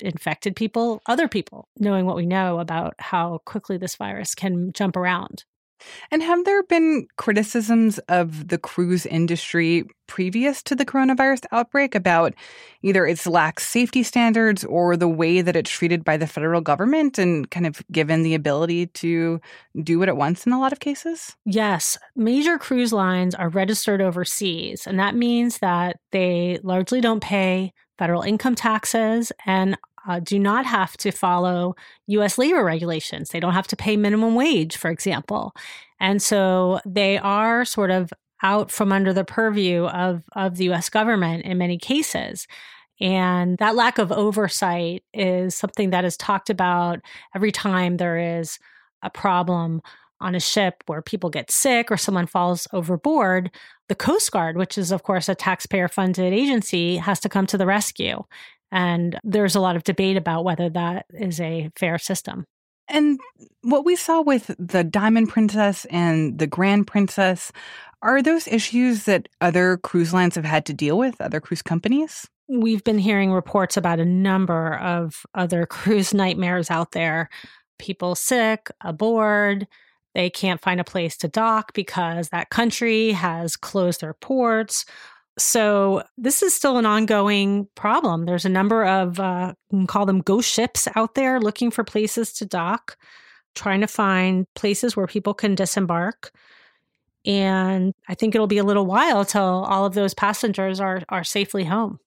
infected 0.00 0.54
people, 0.56 1.02
other 1.06 1.28
people, 1.28 1.68
knowing 1.78 2.06
what 2.06 2.16
we 2.16 2.26
know 2.26 2.58
about 2.60 2.94
how 2.98 3.38
quickly 3.44 3.76
this 3.76 3.96
virus 3.96 4.34
can 4.34 4.72
jump 4.72 4.96
around. 4.96 5.44
And 6.10 6.22
have 6.22 6.44
there 6.44 6.62
been 6.64 7.06
criticisms 7.16 7.98
of 8.08 8.48
the 8.48 8.58
cruise 8.58 9.06
industry 9.06 9.84
previous 10.06 10.62
to 10.62 10.74
the 10.74 10.86
coronavirus 10.86 11.44
outbreak 11.52 11.94
about 11.94 12.34
either 12.82 13.06
its 13.06 13.26
lax 13.26 13.68
safety 13.68 14.02
standards 14.02 14.64
or 14.64 14.96
the 14.96 15.08
way 15.08 15.42
that 15.42 15.54
it's 15.54 15.70
treated 15.70 16.02
by 16.02 16.16
the 16.16 16.26
federal 16.26 16.60
government 16.60 17.18
and 17.18 17.50
kind 17.50 17.66
of 17.66 17.82
given 17.92 18.22
the 18.22 18.34
ability 18.34 18.86
to 18.86 19.40
do 19.82 19.98
what 19.98 20.08
it 20.08 20.16
wants 20.16 20.46
in 20.46 20.52
a 20.52 20.60
lot 20.60 20.72
of 20.72 20.80
cases? 20.80 21.36
Yes. 21.44 21.98
Major 22.16 22.58
cruise 22.58 22.92
lines 22.92 23.34
are 23.34 23.50
registered 23.50 24.00
overseas, 24.00 24.86
and 24.86 24.98
that 24.98 25.14
means 25.14 25.58
that 25.58 25.98
they 26.10 26.58
largely 26.62 27.00
don't 27.00 27.22
pay 27.22 27.72
federal 27.98 28.22
income 28.22 28.54
taxes 28.54 29.32
and 29.44 29.76
uh, 30.08 30.18
do 30.18 30.38
not 30.38 30.66
have 30.66 30.96
to 30.96 31.12
follow 31.12 31.76
US 32.06 32.38
labor 32.38 32.64
regulations. 32.64 33.28
They 33.28 33.40
don't 33.40 33.52
have 33.52 33.68
to 33.68 33.76
pay 33.76 33.96
minimum 33.96 34.34
wage, 34.34 34.76
for 34.76 34.90
example. 34.90 35.54
And 36.00 36.20
so 36.20 36.80
they 36.86 37.18
are 37.18 37.64
sort 37.64 37.90
of 37.90 38.12
out 38.42 38.70
from 38.70 38.90
under 38.90 39.12
the 39.12 39.24
purview 39.24 39.84
of, 39.86 40.24
of 40.34 40.56
the 40.56 40.70
US 40.72 40.88
government 40.88 41.44
in 41.44 41.58
many 41.58 41.76
cases. 41.76 42.46
And 43.00 43.58
that 43.58 43.76
lack 43.76 43.98
of 43.98 44.10
oversight 44.10 45.04
is 45.12 45.54
something 45.54 45.90
that 45.90 46.04
is 46.04 46.16
talked 46.16 46.50
about 46.50 47.00
every 47.34 47.52
time 47.52 47.96
there 47.96 48.38
is 48.38 48.58
a 49.02 49.10
problem 49.10 49.82
on 50.20 50.34
a 50.34 50.40
ship 50.40 50.82
where 50.86 51.00
people 51.00 51.30
get 51.30 51.50
sick 51.50 51.92
or 51.92 51.96
someone 51.96 52.26
falls 52.26 52.66
overboard. 52.72 53.50
The 53.88 53.94
Coast 53.94 54.32
Guard, 54.32 54.56
which 54.56 54.76
is, 54.76 54.90
of 54.90 55.04
course, 55.04 55.28
a 55.28 55.34
taxpayer 55.34 55.86
funded 55.86 56.32
agency, 56.32 56.96
has 56.96 57.20
to 57.20 57.28
come 57.28 57.46
to 57.46 57.58
the 57.58 57.66
rescue. 57.66 58.24
And 58.70 59.18
there's 59.24 59.54
a 59.54 59.60
lot 59.60 59.76
of 59.76 59.84
debate 59.84 60.16
about 60.16 60.44
whether 60.44 60.68
that 60.70 61.06
is 61.10 61.40
a 61.40 61.70
fair 61.76 61.98
system. 61.98 62.44
And 62.88 63.20
what 63.62 63.84
we 63.84 63.96
saw 63.96 64.22
with 64.22 64.54
the 64.58 64.82
Diamond 64.82 65.28
Princess 65.28 65.84
and 65.86 66.38
the 66.38 66.46
Grand 66.46 66.86
Princess, 66.86 67.52
are 68.00 68.22
those 68.22 68.48
issues 68.48 69.04
that 69.04 69.28
other 69.40 69.76
cruise 69.78 70.14
lines 70.14 70.36
have 70.36 70.44
had 70.44 70.64
to 70.66 70.72
deal 70.72 70.96
with, 70.96 71.20
other 71.20 71.40
cruise 71.40 71.62
companies? 71.62 72.26
We've 72.48 72.84
been 72.84 72.98
hearing 72.98 73.32
reports 73.32 73.76
about 73.76 74.00
a 74.00 74.04
number 74.06 74.76
of 74.76 75.26
other 75.34 75.66
cruise 75.70 76.14
nightmares 76.14 76.70
out 76.70 76.92
there. 76.92 77.28
People 77.78 78.14
sick, 78.14 78.70
aboard, 78.80 79.66
they 80.14 80.30
can't 80.30 80.60
find 80.60 80.80
a 80.80 80.84
place 80.84 81.16
to 81.18 81.28
dock 81.28 81.72
because 81.74 82.30
that 82.30 82.50
country 82.50 83.12
has 83.12 83.56
closed 83.56 84.00
their 84.00 84.14
ports 84.14 84.84
so 85.38 86.02
this 86.16 86.42
is 86.42 86.54
still 86.54 86.78
an 86.78 86.86
ongoing 86.86 87.68
problem. 87.74 88.26
There's 88.26 88.44
a 88.44 88.50
number 88.50 88.84
of, 88.84 89.20
uh, 89.20 89.54
you 89.70 89.78
can 89.78 89.86
call 89.86 90.06
them 90.06 90.20
ghost 90.20 90.52
ships 90.52 90.88
out 90.96 91.14
there 91.14 91.40
looking 91.40 91.70
for 91.70 91.84
places 91.84 92.32
to 92.34 92.44
dock, 92.44 92.96
trying 93.54 93.80
to 93.80 93.86
find 93.86 94.46
places 94.54 94.96
where 94.96 95.06
people 95.06 95.34
can 95.34 95.54
disembark. 95.54 96.32
And 97.24 97.94
I 98.08 98.14
think 98.14 98.34
it'll 98.34 98.46
be 98.46 98.58
a 98.58 98.64
little 98.64 98.86
while 98.86 99.24
till 99.24 99.42
all 99.42 99.84
of 99.84 99.94
those 99.94 100.14
passengers 100.14 100.80
are, 100.80 101.02
are 101.08 101.24
safely 101.24 101.64
home. 101.64 101.98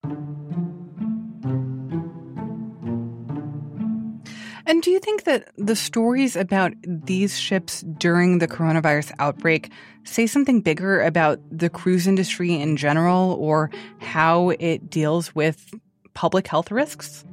And 4.65 4.81
do 4.81 4.91
you 4.91 4.99
think 4.99 5.23
that 5.23 5.49
the 5.57 5.75
stories 5.75 6.35
about 6.35 6.73
these 6.83 7.39
ships 7.39 7.81
during 7.81 8.39
the 8.39 8.47
coronavirus 8.47 9.11
outbreak 9.19 9.71
say 10.03 10.27
something 10.27 10.61
bigger 10.61 11.01
about 11.01 11.39
the 11.51 11.69
cruise 11.69 12.07
industry 12.07 12.53
in 12.53 12.77
general 12.77 13.33
or 13.39 13.69
how 13.99 14.49
it 14.59 14.89
deals 14.89 15.33
with 15.35 15.73
public 16.13 16.47
health 16.47 16.71
risks? 16.71 17.23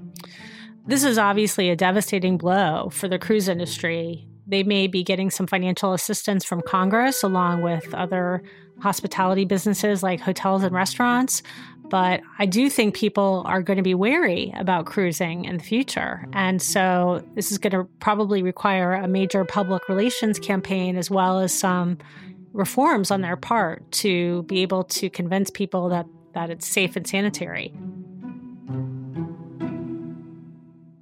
This 0.87 1.05
is 1.05 1.19
obviously 1.19 1.69
a 1.69 1.77
devastating 1.77 2.39
blow 2.39 2.89
for 2.91 3.09
the 3.09 3.19
cruise 3.19 3.49
industry. 3.49 4.27
They 4.47 4.63
may 4.63 4.87
be 4.87 5.05
getting 5.05 5.31
some 5.31 5.47
financial 5.47 5.93
assistance 5.93 6.45
from 6.45 6.63
Congress 6.63 7.23
along 7.23 7.61
with 7.61 7.93
other 7.93 8.43
hospitality 8.81 9.45
businesses 9.45 10.03
like 10.03 10.21
hotels 10.21 10.63
and 10.63 10.75
restaurants, 10.75 11.43
but 11.91 12.21
I 12.39 12.47
do 12.47 12.69
think 12.71 12.95
people 12.95 13.43
are 13.47 13.63
going 13.63 13.77
to 13.77 13.83
be 13.83 13.95
wary 13.95 14.53
about 14.57 14.87
cruising 14.87 15.45
in 15.45 15.59
the 15.59 15.65
future. 15.65 16.21
Mm-hmm. 16.23 16.37
And 16.37 16.63
so 16.63 17.25
this 17.35 17.51
is 17.51 17.59
going 17.59 17.73
to 17.73 17.85
probably 18.01 18.43
require 18.43 18.95
a 18.95 19.09
major 19.09 19.45
public 19.45 19.89
relations 19.89 20.39
campaign 20.39 20.97
as 20.97 21.11
well 21.11 21.41
as 21.41 21.53
some 21.53 21.99
reforms 22.53 23.11
on 23.11 23.21
their 23.21 23.37
part 23.37 23.91
to 23.93 24.43
be 24.45 24.63
able 24.63 24.85
to 24.85 25.11
convince 25.11 25.51
people 25.51 25.89
that, 25.89 26.07
that 26.35 26.51
it's 26.51 26.67
safe 26.67 26.97
and 26.97 27.07
sanitary. 27.07 27.73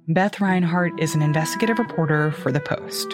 Beth 0.09 0.39
Reinhard 0.39 0.97
is 1.01 1.15
an 1.15 1.21
investigative 1.21 1.79
reporter 1.79 2.31
for 2.31 2.51
The 2.51 2.61
Post. 2.61 3.13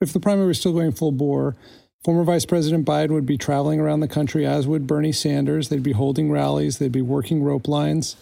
If 0.00 0.12
the 0.12 0.20
primary 0.20 0.48
was 0.48 0.60
still 0.60 0.74
going 0.74 0.92
full 0.92 1.12
bore, 1.12 1.56
former 2.04 2.22
Vice 2.22 2.44
President 2.44 2.86
Biden 2.86 3.12
would 3.12 3.24
be 3.24 3.38
traveling 3.38 3.80
around 3.80 4.00
the 4.00 4.08
country, 4.08 4.44
as 4.44 4.66
would 4.66 4.86
Bernie 4.86 5.12
Sanders. 5.12 5.70
They'd 5.70 5.82
be 5.82 5.92
holding 5.92 6.30
rallies, 6.30 6.78
they'd 6.78 6.92
be 6.92 7.00
working 7.00 7.42
rope 7.42 7.66
lines. 7.66 8.16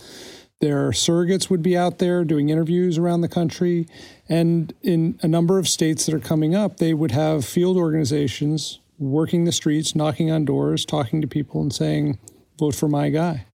Their 0.61 0.91
surrogates 0.93 1.51
would 1.51 1.63
be 1.63 1.77
out 1.77 1.99
there 1.99 2.25
doing 2.25 2.49
interviews 2.49 2.97
around 2.97 3.23
the 3.23 3.29
country. 3.29 3.89
And 4.29 4.73
in 4.83 5.19
a 5.21 5.29
number 5.29 5.59
of 5.59 5.69
states 5.69 6.07
that 6.07 6.15
are 6.15 6.21
coming 6.21 6.55
up, 6.55 6.77
they 6.77 6.95
would 6.95 7.11
have 7.11 7.45
field 7.45 7.77
organizations 7.77 8.79
working 8.99 9.45
the 9.45 9.53
streets, 9.53 9.97
knocking 9.97 10.31
on 10.31 10.45
doors, 10.45 10.87
talking 10.87 11.21
to 11.21 11.27
people, 11.27 11.61
and 11.61 11.73
saying, 11.73 12.19
vote 12.57 12.77
for 12.77 12.89
my 12.89 13.11
guy. 13.11 13.47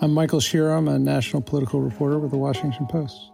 I'm 0.00 0.12
Michael 0.12 0.40
Scherer. 0.40 0.72
I'm 0.72 0.88
a 0.88 0.98
national 0.98 1.42
political 1.42 1.80
reporter 1.80 2.18
with 2.18 2.32
the 2.32 2.36
Washington 2.36 2.88
Post. 2.88 3.31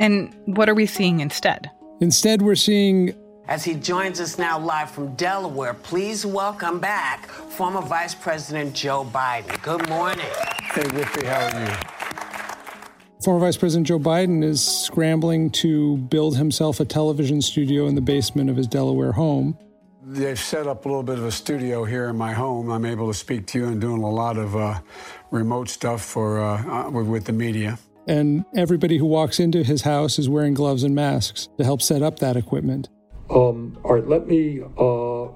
And 0.00 0.34
what 0.46 0.66
are 0.70 0.74
we 0.74 0.86
seeing 0.86 1.20
instead? 1.20 1.70
Instead, 2.00 2.40
we're 2.40 2.54
seeing. 2.54 3.14
As 3.48 3.64
he 3.64 3.74
joins 3.74 4.18
us 4.18 4.38
now 4.38 4.58
live 4.58 4.90
from 4.90 5.14
Delaware, 5.14 5.74
please 5.74 6.24
welcome 6.24 6.78
back 6.78 7.26
former 7.26 7.82
Vice 7.82 8.14
President 8.14 8.74
Joe 8.74 9.04
Biden. 9.04 9.62
Good 9.62 9.86
morning. 9.90 10.24
Hey, 10.72 10.84
Whoopi, 10.84 11.26
how 11.26 11.58
are 11.58 11.66
you? 11.66 13.22
Former 13.22 13.40
Vice 13.40 13.58
President 13.58 13.86
Joe 13.86 13.98
Biden 13.98 14.42
is 14.42 14.66
scrambling 14.66 15.50
to 15.50 15.98
build 15.98 16.38
himself 16.38 16.80
a 16.80 16.86
television 16.86 17.42
studio 17.42 17.86
in 17.86 17.94
the 17.94 18.00
basement 18.00 18.48
of 18.48 18.56
his 18.56 18.66
Delaware 18.66 19.12
home. 19.12 19.58
They've 20.02 20.40
set 20.40 20.66
up 20.66 20.86
a 20.86 20.88
little 20.88 21.02
bit 21.02 21.18
of 21.18 21.26
a 21.26 21.30
studio 21.30 21.84
here 21.84 22.08
in 22.08 22.16
my 22.16 22.32
home. 22.32 22.70
I'm 22.70 22.86
able 22.86 23.08
to 23.08 23.14
speak 23.14 23.46
to 23.48 23.58
you 23.58 23.66
and 23.66 23.78
doing 23.78 24.02
a 24.02 24.10
lot 24.10 24.38
of 24.38 24.56
uh, 24.56 24.80
remote 25.30 25.68
stuff 25.68 26.00
for 26.00 26.40
uh, 26.40 26.86
uh, 26.86 26.90
with 26.90 27.26
the 27.26 27.34
media 27.34 27.78
and 28.06 28.44
everybody 28.56 28.98
who 28.98 29.06
walks 29.06 29.40
into 29.40 29.62
his 29.62 29.82
house 29.82 30.18
is 30.18 30.28
wearing 30.28 30.54
gloves 30.54 30.82
and 30.82 30.94
masks 30.94 31.48
to 31.58 31.64
help 31.64 31.82
set 31.82 32.02
up 32.02 32.18
that 32.18 32.36
equipment. 32.36 32.88
Um, 33.28 33.78
all 33.84 33.94
right, 33.94 34.06
let 34.06 34.26
me. 34.26 34.60
Uh... 34.78 35.28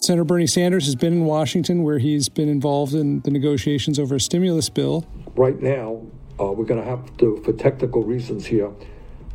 Senator 0.00 0.24
Bernie 0.24 0.46
Sanders 0.46 0.86
has 0.86 0.94
been 0.94 1.12
in 1.12 1.24
Washington 1.24 1.82
where 1.82 1.98
he's 1.98 2.28
been 2.28 2.48
involved 2.48 2.94
in 2.94 3.20
the 3.20 3.30
negotiations 3.30 3.98
over 3.98 4.14
a 4.14 4.20
stimulus 4.20 4.68
bill. 4.68 5.06
Right 5.34 5.60
now, 5.60 6.02
uh, 6.40 6.52
we're 6.52 6.64
going 6.64 6.80
to 6.80 6.86
have 6.88 7.16
to, 7.18 7.42
for 7.44 7.52
technical 7.52 8.02
reasons 8.02 8.46
here, 8.46 8.70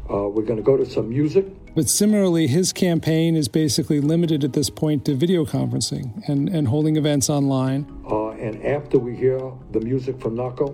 Uh, 0.04 0.28
we're 0.28 0.44
going 0.44 0.58
to 0.58 0.64
go 0.64 0.76
to 0.76 0.86
some 0.86 1.08
music. 1.08 1.46
But 1.76 1.88
similarly, 1.88 2.48
his 2.48 2.74
campaign 2.74 3.38
is 3.38 3.48
basically 3.48 4.02
limited 4.02 4.44
at 4.44 4.52
this 4.52 4.70
point 4.70 5.06
to 5.06 5.16
video 5.16 5.46
conferencing 5.46 6.12
and, 6.28 6.50
and 6.50 6.68
holding 6.68 6.98
events 6.98 7.30
online. 7.30 7.88
Uh, 8.06 8.32
and 8.32 8.62
after 8.66 9.00
we 9.00 9.16
hear 9.16 9.40
the 9.72 9.80
music 9.80 10.20
from 10.20 10.36
Nako, 10.36 10.68
uh, 10.70 10.74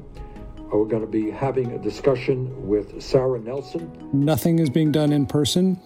we're 0.77 0.85
going 0.85 1.01
to 1.01 1.07
be 1.07 1.31
having 1.31 1.71
a 1.71 1.79
discussion 1.79 2.67
with 2.67 3.01
Sarah 3.01 3.39
Nelson. 3.39 3.91
Nothing 4.13 4.59
is 4.59 4.69
being 4.69 4.91
done 4.91 5.11
in 5.11 5.25
person. 5.25 5.79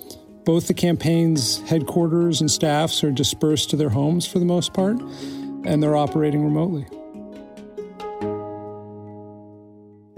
Both 0.46 0.68
the 0.68 0.74
campaign's 0.74 1.62
headquarters 1.70 2.42
and 2.42 2.52
staffs 2.52 3.04
are 3.04 3.12
dispersed 3.12 3.70
to 3.70 3.78
their 3.78 3.90
homes 3.90 4.28
for 4.28 4.40
the 4.40 4.46
most 4.46 4.74
part, 4.74 5.00
and 5.64 5.82
they're 5.82 5.96
operating 5.96 6.44
remotely. 6.44 6.86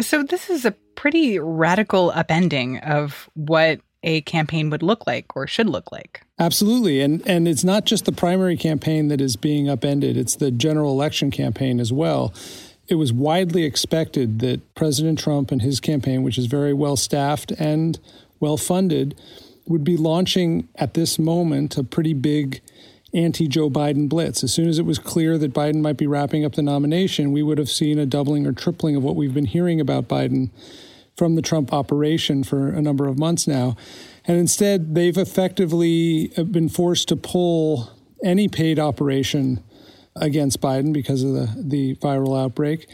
So, 0.01 0.23
this 0.23 0.49
is 0.49 0.65
a 0.65 0.71
pretty 0.95 1.39
radical 1.39 2.11
upending 2.11 2.83
of 2.87 3.29
what 3.33 3.79
a 4.05 4.21
campaign 4.21 4.69
would 4.69 4.83
look 4.83 5.05
like 5.07 5.35
or 5.35 5.47
should 5.47 5.67
look 5.67 5.91
like. 5.91 6.21
Absolutely. 6.39 7.01
And 7.01 7.27
and 7.27 7.47
it's 7.47 7.63
not 7.63 7.85
just 7.85 8.05
the 8.05 8.11
primary 8.11 8.55
campaign 8.55 9.07
that 9.09 9.19
is 9.19 9.35
being 9.35 9.67
upended, 9.67 10.15
it's 10.15 10.35
the 10.35 10.51
general 10.51 10.91
election 10.91 11.31
campaign 11.31 11.79
as 11.79 11.91
well. 11.91 12.33
It 12.87 12.95
was 12.95 13.11
widely 13.11 13.63
expected 13.63 14.39
that 14.39 14.75
President 14.75 15.17
Trump 15.17 15.51
and 15.51 15.61
his 15.61 15.79
campaign, 15.79 16.23
which 16.23 16.37
is 16.37 16.45
very 16.45 16.73
well 16.73 16.95
staffed 16.95 17.51
and 17.51 17.99
well 18.39 18.57
funded, 18.57 19.19
would 19.67 19.83
be 19.83 19.97
launching 19.97 20.67
at 20.75 20.93
this 20.93 21.17
moment 21.17 21.77
a 21.77 21.83
pretty 21.83 22.13
big 22.13 22.61
anti 23.13 23.47
Joe 23.47 23.69
Biden 23.69 24.07
blitz. 24.07 24.43
As 24.43 24.53
soon 24.53 24.67
as 24.67 24.77
it 24.77 24.85
was 24.85 24.99
clear 24.99 25.37
that 25.37 25.53
Biden 25.53 25.81
might 25.81 25.97
be 25.97 26.05
wrapping 26.05 26.45
up 26.45 26.53
the 26.53 26.61
nomination, 26.61 27.31
we 27.31 27.41
would 27.41 27.57
have 27.57 27.69
seen 27.69 27.97
a 27.97 28.05
doubling 28.05 28.45
or 28.45 28.51
tripling 28.51 28.95
of 28.95 29.03
what 29.03 29.15
we've 29.15 29.33
been 29.33 29.45
hearing 29.45 29.79
about 29.79 30.07
Biden 30.07 30.51
from 31.17 31.35
the 31.35 31.41
Trump 31.41 31.73
operation 31.73 32.43
for 32.43 32.67
a 32.67 32.81
number 32.81 33.07
of 33.07 33.17
months 33.17 33.47
now. 33.47 33.75
And 34.25 34.37
instead, 34.37 34.95
they've 34.95 35.17
effectively 35.17 36.27
been 36.51 36.69
forced 36.69 37.07
to 37.07 37.15
pull 37.15 37.89
any 38.23 38.47
paid 38.47 38.79
operation 38.79 39.63
against 40.15 40.61
Biden 40.61 40.93
because 40.93 41.23
of 41.23 41.33
the, 41.33 41.49
the 41.57 41.95
viral 41.95 42.41
outbreak 42.41 42.87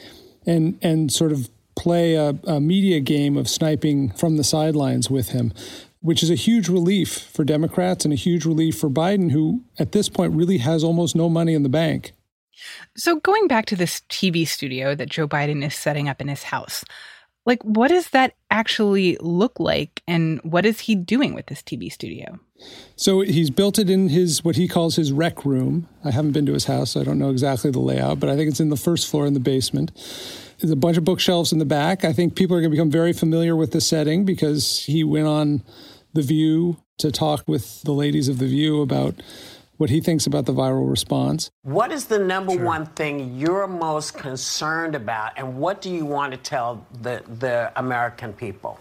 and, 0.45 0.77
and 0.81 1.11
sort 1.11 1.31
of 1.31 1.49
play 1.75 2.15
a, 2.15 2.35
a 2.45 2.59
media 2.59 2.99
game 2.99 3.37
of 3.37 3.47
sniping 3.47 4.09
from 4.11 4.37
the 4.37 4.43
sidelines 4.43 5.09
with 5.09 5.29
him 5.29 5.53
which 6.01 6.23
is 6.23 6.31
a 6.31 6.35
huge 6.35 6.67
relief 6.67 7.29
for 7.31 7.43
Democrats 7.43 8.05
and 8.05 8.13
a 8.13 8.17
huge 8.17 8.43
relief 8.43 8.77
for 8.77 8.89
Biden, 8.89 9.31
who 9.31 9.63
at 9.79 9.91
this 9.91 10.09
point 10.09 10.33
really 10.33 10.57
has 10.57 10.83
almost 10.83 11.15
no 11.15 11.29
money 11.29 11.53
in 11.53 11.63
the 11.63 11.69
bank. 11.69 12.11
So, 12.95 13.19
going 13.19 13.47
back 13.47 13.65
to 13.67 13.75
this 13.75 14.01
TV 14.09 14.47
studio 14.47 14.93
that 14.95 15.09
Joe 15.09 15.27
Biden 15.27 15.63
is 15.65 15.73
setting 15.73 16.09
up 16.09 16.21
in 16.21 16.27
his 16.27 16.43
house, 16.43 16.83
like 17.45 17.61
what 17.63 17.87
does 17.87 18.09
that 18.09 18.35
actually 18.49 19.17
look 19.19 19.59
like 19.59 20.03
and 20.07 20.39
what 20.43 20.65
is 20.65 20.81
he 20.81 20.95
doing 20.95 21.33
with 21.33 21.47
this 21.47 21.61
TV 21.61 21.91
studio? 21.91 22.39
So 22.95 23.21
he's 23.21 23.49
built 23.49 23.79
it 23.79 23.89
in 23.89 24.09
his 24.09 24.43
what 24.43 24.55
he 24.55 24.67
calls 24.67 24.95
his 24.95 25.11
rec 25.11 25.43
room. 25.43 25.87
I 26.03 26.11
haven't 26.11 26.33
been 26.33 26.45
to 26.45 26.53
his 26.53 26.65
house, 26.65 26.91
so 26.91 27.01
I 27.01 27.03
don't 27.03 27.17
know 27.17 27.31
exactly 27.31 27.71
the 27.71 27.79
layout, 27.79 28.19
but 28.19 28.29
I 28.29 28.35
think 28.35 28.49
it's 28.49 28.59
in 28.59 28.69
the 28.69 28.77
first 28.77 29.09
floor 29.09 29.25
in 29.25 29.33
the 29.33 29.39
basement. 29.39 29.91
There's 30.59 30.71
a 30.71 30.75
bunch 30.75 30.97
of 30.97 31.03
bookshelves 31.03 31.51
in 31.51 31.57
the 31.57 31.65
back. 31.65 32.05
I 32.05 32.13
think 32.13 32.35
people 32.35 32.55
are 32.55 32.59
going 32.59 32.69
to 32.69 32.75
become 32.75 32.91
very 32.91 33.13
familiar 33.13 33.55
with 33.55 33.71
the 33.71 33.81
setting 33.81 34.25
because 34.25 34.83
he 34.83 35.03
went 35.03 35.25
on 35.25 35.63
The 36.13 36.21
View 36.21 36.77
to 36.99 37.11
talk 37.11 37.47
with 37.47 37.81
the 37.81 37.93
ladies 37.93 38.27
of 38.27 38.37
The 38.37 38.45
View 38.45 38.81
about 38.81 39.15
what 39.81 39.89
he 39.89 39.99
thinks 39.99 40.27
about 40.27 40.45
the 40.45 40.53
viral 40.53 40.87
response. 40.87 41.49
What 41.63 41.91
is 41.91 42.05
the 42.05 42.19
number 42.19 42.53
sure. 42.53 42.63
one 42.63 42.85
thing 42.85 43.35
you're 43.35 43.65
most 43.65 44.13
concerned 44.13 44.93
about, 44.93 45.31
and 45.37 45.57
what 45.57 45.81
do 45.81 45.89
you 45.89 46.05
want 46.05 46.31
to 46.33 46.37
tell 46.37 46.85
the, 47.01 47.23
the 47.39 47.71
American 47.75 48.31
people? 48.31 48.79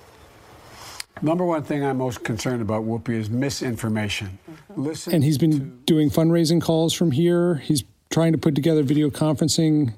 Number 1.22 1.44
one 1.44 1.62
thing 1.62 1.82
I'm 1.82 1.96
most 1.96 2.22
concerned 2.22 2.60
about, 2.60 2.84
Whoopi, 2.84 3.14
is 3.14 3.30
misinformation. 3.30 4.38
Mm-hmm. 4.48 4.82
Listen 4.82 5.14
and 5.14 5.24
he's 5.24 5.38
been 5.38 5.52
to... 5.52 5.58
doing 5.86 6.10
fundraising 6.10 6.60
calls 6.60 6.92
from 6.92 7.12
here. 7.12 7.56
He's 7.56 7.82
trying 8.10 8.32
to 8.32 8.38
put 8.38 8.54
together 8.54 8.82
video 8.82 9.08
conferencing 9.08 9.94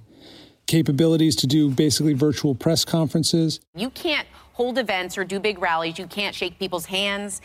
capabilities 0.68 1.34
to 1.36 1.48
do 1.48 1.68
basically 1.68 2.12
virtual 2.12 2.54
press 2.54 2.84
conferences. 2.84 3.58
You 3.74 3.90
can't 3.90 4.28
hold 4.52 4.78
events 4.78 5.18
or 5.18 5.24
do 5.24 5.40
big 5.40 5.60
rallies. 5.60 5.98
You 5.98 6.06
can't 6.06 6.34
shake 6.34 6.60
people's 6.60 6.86
hands. 6.86 7.40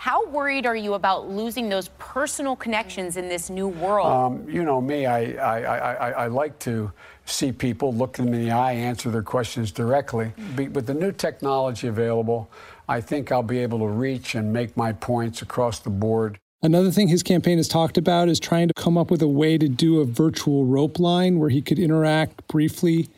How 0.00 0.24
worried 0.28 0.64
are 0.64 0.74
you 0.74 0.94
about 0.94 1.28
losing 1.28 1.68
those 1.68 1.88
personal 1.98 2.56
connections 2.56 3.18
in 3.18 3.28
this 3.28 3.50
new 3.50 3.68
world? 3.68 4.06
Um, 4.10 4.48
you 4.48 4.64
know 4.64 4.80
me, 4.80 5.04
I, 5.04 5.32
I, 5.32 5.60
I, 5.60 6.10
I, 6.10 6.26
like 6.28 6.58
to 6.60 6.90
see 7.26 7.52
people, 7.52 7.92
look 7.92 8.14
them 8.14 8.32
in 8.32 8.46
the 8.46 8.50
eye, 8.50 8.72
answer 8.72 9.10
their 9.10 9.22
questions 9.22 9.70
directly. 9.70 10.32
With 10.56 10.86
the 10.86 10.94
new 10.94 11.12
technology 11.12 11.86
available, 11.86 12.50
I 12.88 13.02
think 13.02 13.30
I'll 13.30 13.42
be 13.42 13.58
able 13.58 13.80
to 13.80 13.88
reach 13.88 14.34
and 14.34 14.50
make 14.50 14.74
my 14.74 14.94
points 14.94 15.42
across 15.42 15.80
the 15.80 15.90
board. 15.90 16.38
Another 16.62 16.90
thing 16.90 17.08
his 17.08 17.22
campaign 17.22 17.58
has 17.58 17.68
talked 17.68 17.98
about 17.98 18.30
is 18.30 18.40
trying 18.40 18.68
to 18.68 18.74
come 18.74 18.96
up 18.96 19.10
with 19.10 19.20
a 19.20 19.28
way 19.28 19.58
to 19.58 19.68
do 19.68 20.00
a 20.00 20.06
virtual 20.06 20.64
rope 20.64 20.98
line 20.98 21.38
where 21.38 21.50
he 21.50 21.60
could 21.60 21.78
interact 21.78 22.48
briefly 22.48 23.10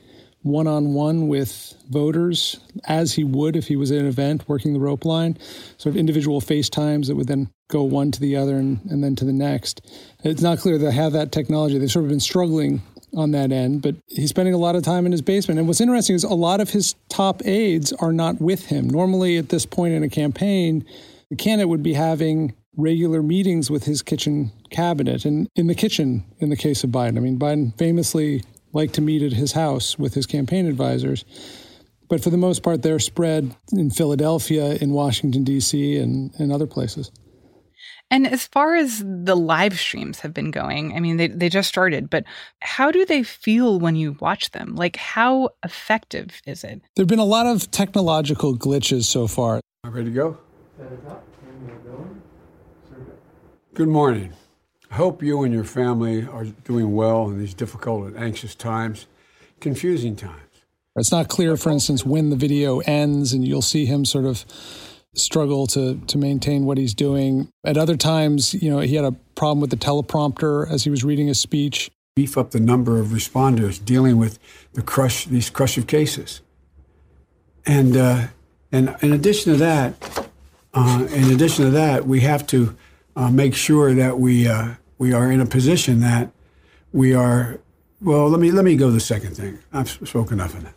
one 0.43 0.67
on 0.67 0.95
one 0.95 1.29
with 1.29 1.75
voters 1.89 2.59
as 2.85 3.15
he 3.15 3.25
would 3.25 3.57
if 3.57 3.69
he 3.69 3.77
was 3.77 3.91
at 3.91 3.99
an 3.99 4.07
event 4.07 4.49
working 4.49 4.73
the 4.73 4.81
rope 4.81 5.05
line, 5.05 5.39
sort 5.77 5.95
of 5.95 5.97
individual 5.97 6.41
FaceTimes 6.41 7.07
that 7.07 7.17
would 7.17 7.29
then 7.29 7.49
go 7.69 7.83
one 7.83 8.11
to 8.11 8.21
the 8.21 8.37
other 8.37 8.57
and, 8.57 8.81
and 8.91 9.03
then 9.03 9.17
to 9.17 9.25
the 9.25 9.33
next. 9.33 9.81
It's 10.25 10.43
not 10.43 10.59
clear 10.59 10.79
they 10.79 10.91
have 10.91 11.13
that 11.13 11.33
technology. 11.33 11.79
They've 11.79 11.91
sort 11.91 12.05
of 12.05 12.11
been 12.11 12.21
struggling 12.21 12.83
on 13.15 13.31
that 13.33 13.53
end, 13.53 13.83
but 13.83 13.97
he's 14.09 14.31
spending 14.31 14.55
a 14.55 14.59
lot 14.59 14.75
of 14.75 14.83
time 14.83 15.07
in 15.07 15.13
his 15.13 15.23
basement. 15.23 15.59
And 15.59 15.69
what's 15.69 15.81
interesting 15.81 16.17
is 16.17 16.25
a 16.25 16.35
lot 16.35 16.61
of 16.61 16.71
his 16.71 16.95
top 17.09 17.45
aides 17.47 17.93
are 17.95 18.13
not 18.13 18.41
with 18.41 18.67
him. 18.67 18.89
Normally, 18.89 19.37
at 19.37 19.51
this 19.51 19.67
point 19.67 19.95
in 19.95 20.03
a 20.03 20.09
campaign, 20.09 20.85
the 21.31 21.37
candidate 21.37 21.69
would 21.69 21.83
be 21.83 21.95
having 21.95 22.55
regular 22.77 23.23
meetings 23.23 23.71
with 23.71 23.85
his 23.85 24.01
kitchen 24.01 24.51
cabinet 24.71 25.27
and 25.27 25.47
in 25.55 25.67
the 25.67 25.75
kitchen 25.75 26.25
in 26.39 26.49
the 26.49 26.57
case 26.57 26.85
of 26.85 26.91
Biden. 26.91 27.19
I 27.19 27.21
mean, 27.21 27.39
Biden 27.39 27.77
famously 27.77 28.43
like 28.73 28.93
to 28.93 29.01
meet 29.01 29.23
at 29.23 29.33
his 29.33 29.53
house 29.53 29.99
with 29.99 30.15
his 30.15 30.27
campaign 30.27 30.67
advisors. 30.67 31.25
But 32.09 32.23
for 32.23 32.31
the 32.31 32.37
most 32.37 32.63
part, 32.63 32.83
they're 32.83 32.99
spread 32.99 33.57
in 33.73 33.91
Philadelphia, 33.91 34.75
in 34.75 34.93
Washington, 34.93 35.45
D.C., 35.45 35.97
and, 35.97 36.31
and 36.39 36.53
other 36.53 36.67
places. 36.67 37.11
And 38.11 38.27
as 38.27 38.47
far 38.47 38.75
as 38.75 39.03
the 39.03 39.35
live 39.35 39.79
streams 39.79 40.21
have 40.21 40.35
been 40.35 40.51
going, 40.51 40.95
I 40.95 41.01
mean, 41.01 41.17
they, 41.17 41.29
they 41.29 41.49
just 41.49 41.71
started, 41.71 42.11
but 42.11 42.25
how 42.61 42.91
do 42.91 43.07
they 43.07 43.23
feel 43.23 43.81
when 43.81 43.97
you 43.97 44.19
watch 44.21 44.51
them? 44.51 44.75
Like, 44.77 44.97
how 44.97 45.49
effective 45.65 46.43
is 46.45 46.63
it? 46.63 46.83
There 46.95 47.05
have 47.05 47.09
been 47.09 47.19
a 47.19 47.25
lot 47.25 47.47
of 47.47 47.71
technological 47.71 48.55
glitches 48.55 49.05
so 49.05 49.27
far. 49.27 49.63
Ready 49.83 50.11
to 50.11 50.11
go? 50.11 50.39
Good 53.73 53.89
morning. 53.89 54.35
I 54.93 54.97
hope 54.97 55.23
you 55.23 55.43
and 55.43 55.55
your 55.55 55.65
family 55.65 56.27
are 56.27 56.45
doing 56.45 56.95
well 56.95 57.31
in 57.31 57.39
these 57.39 57.55
difficult 57.55 58.09
and 58.09 58.19
anxious 58.19 58.55
times, 58.55 59.07
confusing 59.59 60.17
times. 60.17 60.37
It's 60.97 61.11
not 61.11 61.29
clear, 61.29 61.57
for 61.57 61.71
instance, 61.71 62.05
when 62.05 62.29
the 62.29 62.37
video 62.37 62.81
ends, 62.81 63.33
and 63.33 63.43
you'll 63.43 63.63
see 63.63 63.87
him 63.87 64.05
sort 64.05 64.27
of 64.27 64.45
struggle 65.15 65.67
to 65.69 65.99
to 66.09 66.19
maintain 66.19 66.67
what 66.67 66.77
he's 66.77 66.93
doing. 66.93 67.49
At 67.65 67.79
other 67.79 67.97
times, 67.97 68.53
you 68.53 68.71
know, 68.71 68.81
he 68.81 68.95
had 68.95 69.07
a 69.07 69.13
problem 69.35 69.61
with 69.61 69.71
the 69.71 69.79
teleprompter 69.79 70.71
as 70.71 70.85
he 70.85 70.91
was 70.91 71.03
reading 71.03 71.31
a 71.31 71.35
speech. 71.35 71.91
Beef 72.15 72.37
up 72.37 72.51
the 72.51 72.61
number 72.61 73.01
of 73.01 73.07
responders 73.09 73.83
dealing 73.83 74.19
with 74.19 74.39
the 74.75 74.83
crush 74.83 75.25
these 75.25 75.49
crush 75.49 75.79
of 75.79 75.87
cases. 75.87 76.43
And 77.65 77.97
uh, 77.97 78.27
and 78.71 78.95
in 79.01 79.15
addition 79.15 79.53
to 79.53 79.59
that, 79.59 80.29
uh, 80.75 81.09
in 81.11 81.33
addition 81.33 81.65
to 81.65 81.71
that, 81.71 82.07
we 82.07 82.21
have 82.21 82.47
to 82.49 82.77
uh, 83.17 83.31
make 83.31 83.55
sure 83.55 83.95
that 83.95 84.19
we 84.19 84.47
uh, 84.47 84.75
we 85.03 85.13
are 85.13 85.33
in 85.33 85.41
a 85.41 85.47
position 85.47 85.99
that 85.99 86.31
we 86.93 87.13
are. 87.13 87.59
Well, 88.01 88.29
let 88.29 88.39
me 88.39 88.53
let 88.53 88.65
me 88.65 88.77
go 88.77 88.87
to 88.87 88.93
the 88.93 89.01
second 89.01 89.37
thing. 89.37 89.59
I've 89.73 89.91
spoken 89.91 90.35
enough 90.35 90.55
of 90.55 90.63
that. 90.63 90.75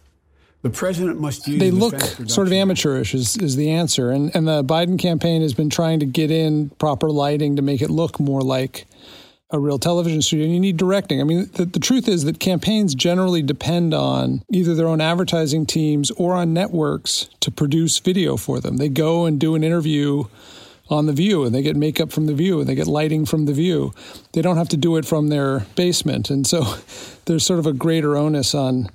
The 0.63 0.71
president 0.71 1.21
must 1.21 1.47
use. 1.47 1.59
They 1.59 1.69
look 1.69 2.01
sort 2.27 2.47
of 2.47 2.53
amateurish, 2.53 3.13
is, 3.13 3.37
is 3.37 3.55
the 3.55 3.69
answer, 3.69 4.09
and 4.09 4.35
and 4.35 4.47
the 4.47 4.63
Biden 4.63 4.97
campaign 4.97 5.43
has 5.43 5.53
been 5.53 5.69
trying 5.69 5.99
to 5.99 6.07
get 6.07 6.31
in 6.31 6.71
proper 6.79 7.11
lighting 7.11 7.57
to 7.57 7.61
make 7.61 7.83
it 7.83 7.91
look 7.91 8.19
more 8.19 8.41
like 8.41 8.87
a 9.51 9.59
real 9.59 9.77
television 9.77 10.23
studio. 10.23 10.45
And 10.45 10.55
you 10.55 10.59
need 10.59 10.77
directing. 10.77 11.21
I 11.21 11.23
mean, 11.23 11.47
the, 11.53 11.65
the 11.65 11.79
truth 11.79 12.07
is 12.07 12.23
that 12.23 12.39
campaigns 12.39 12.95
generally 12.95 13.43
depend 13.43 13.93
on 13.93 14.41
either 14.51 14.73
their 14.73 14.87
own 14.87 15.01
advertising 15.01 15.67
teams 15.67 16.09
or 16.09 16.33
on 16.33 16.51
networks 16.51 17.29
to 17.41 17.51
produce 17.51 17.99
video 17.99 18.37
for 18.37 18.59
them. 18.59 18.77
They 18.77 18.89
go 18.89 19.25
and 19.25 19.39
do 19.39 19.53
an 19.53 19.63
interview 19.63 20.23
on 20.89 21.05
the 21.07 21.13
view 21.13 21.43
and 21.43 21.53
they 21.53 21.61
get 21.61 21.75
makeup 21.75 22.11
from 22.11 22.27
the 22.27 22.33
view 22.33 22.59
and 22.59 22.69
they 22.69 22.75
get 22.75 22.87
lighting 22.87 23.25
from 23.25 23.45
the 23.45 23.53
view. 23.53 23.93
They 24.33 24.41
don't 24.41 24.57
have 24.57 24.69
to 24.69 24.77
do 24.77 24.97
it 24.97 25.05
from 25.05 25.29
their 25.29 25.61
basement. 25.75 26.29
And 26.29 26.45
so 26.45 26.75
there's 27.25 27.45
sort 27.45 27.59
of 27.59 27.65
a 27.65 27.73
greater 27.73 28.15
onus 28.15 28.53
on 28.53 28.89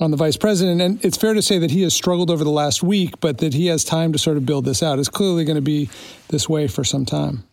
on 0.00 0.10
the 0.12 0.16
vice 0.16 0.36
president. 0.36 0.80
And 0.80 1.04
it's 1.04 1.16
fair 1.16 1.34
to 1.34 1.42
say 1.42 1.58
that 1.58 1.70
he 1.70 1.82
has 1.82 1.92
struggled 1.92 2.30
over 2.30 2.44
the 2.44 2.50
last 2.50 2.82
week, 2.82 3.18
but 3.20 3.38
that 3.38 3.52
he 3.52 3.66
has 3.66 3.84
time 3.84 4.12
to 4.12 4.18
sort 4.18 4.36
of 4.36 4.46
build 4.46 4.64
this 4.64 4.82
out. 4.82 4.98
It's 4.98 5.08
clearly 5.08 5.44
going 5.44 5.56
to 5.56 5.62
be 5.62 5.90
this 6.28 6.48
way 6.48 6.68
for 6.68 6.84
some 6.84 7.04
time. 7.04 7.44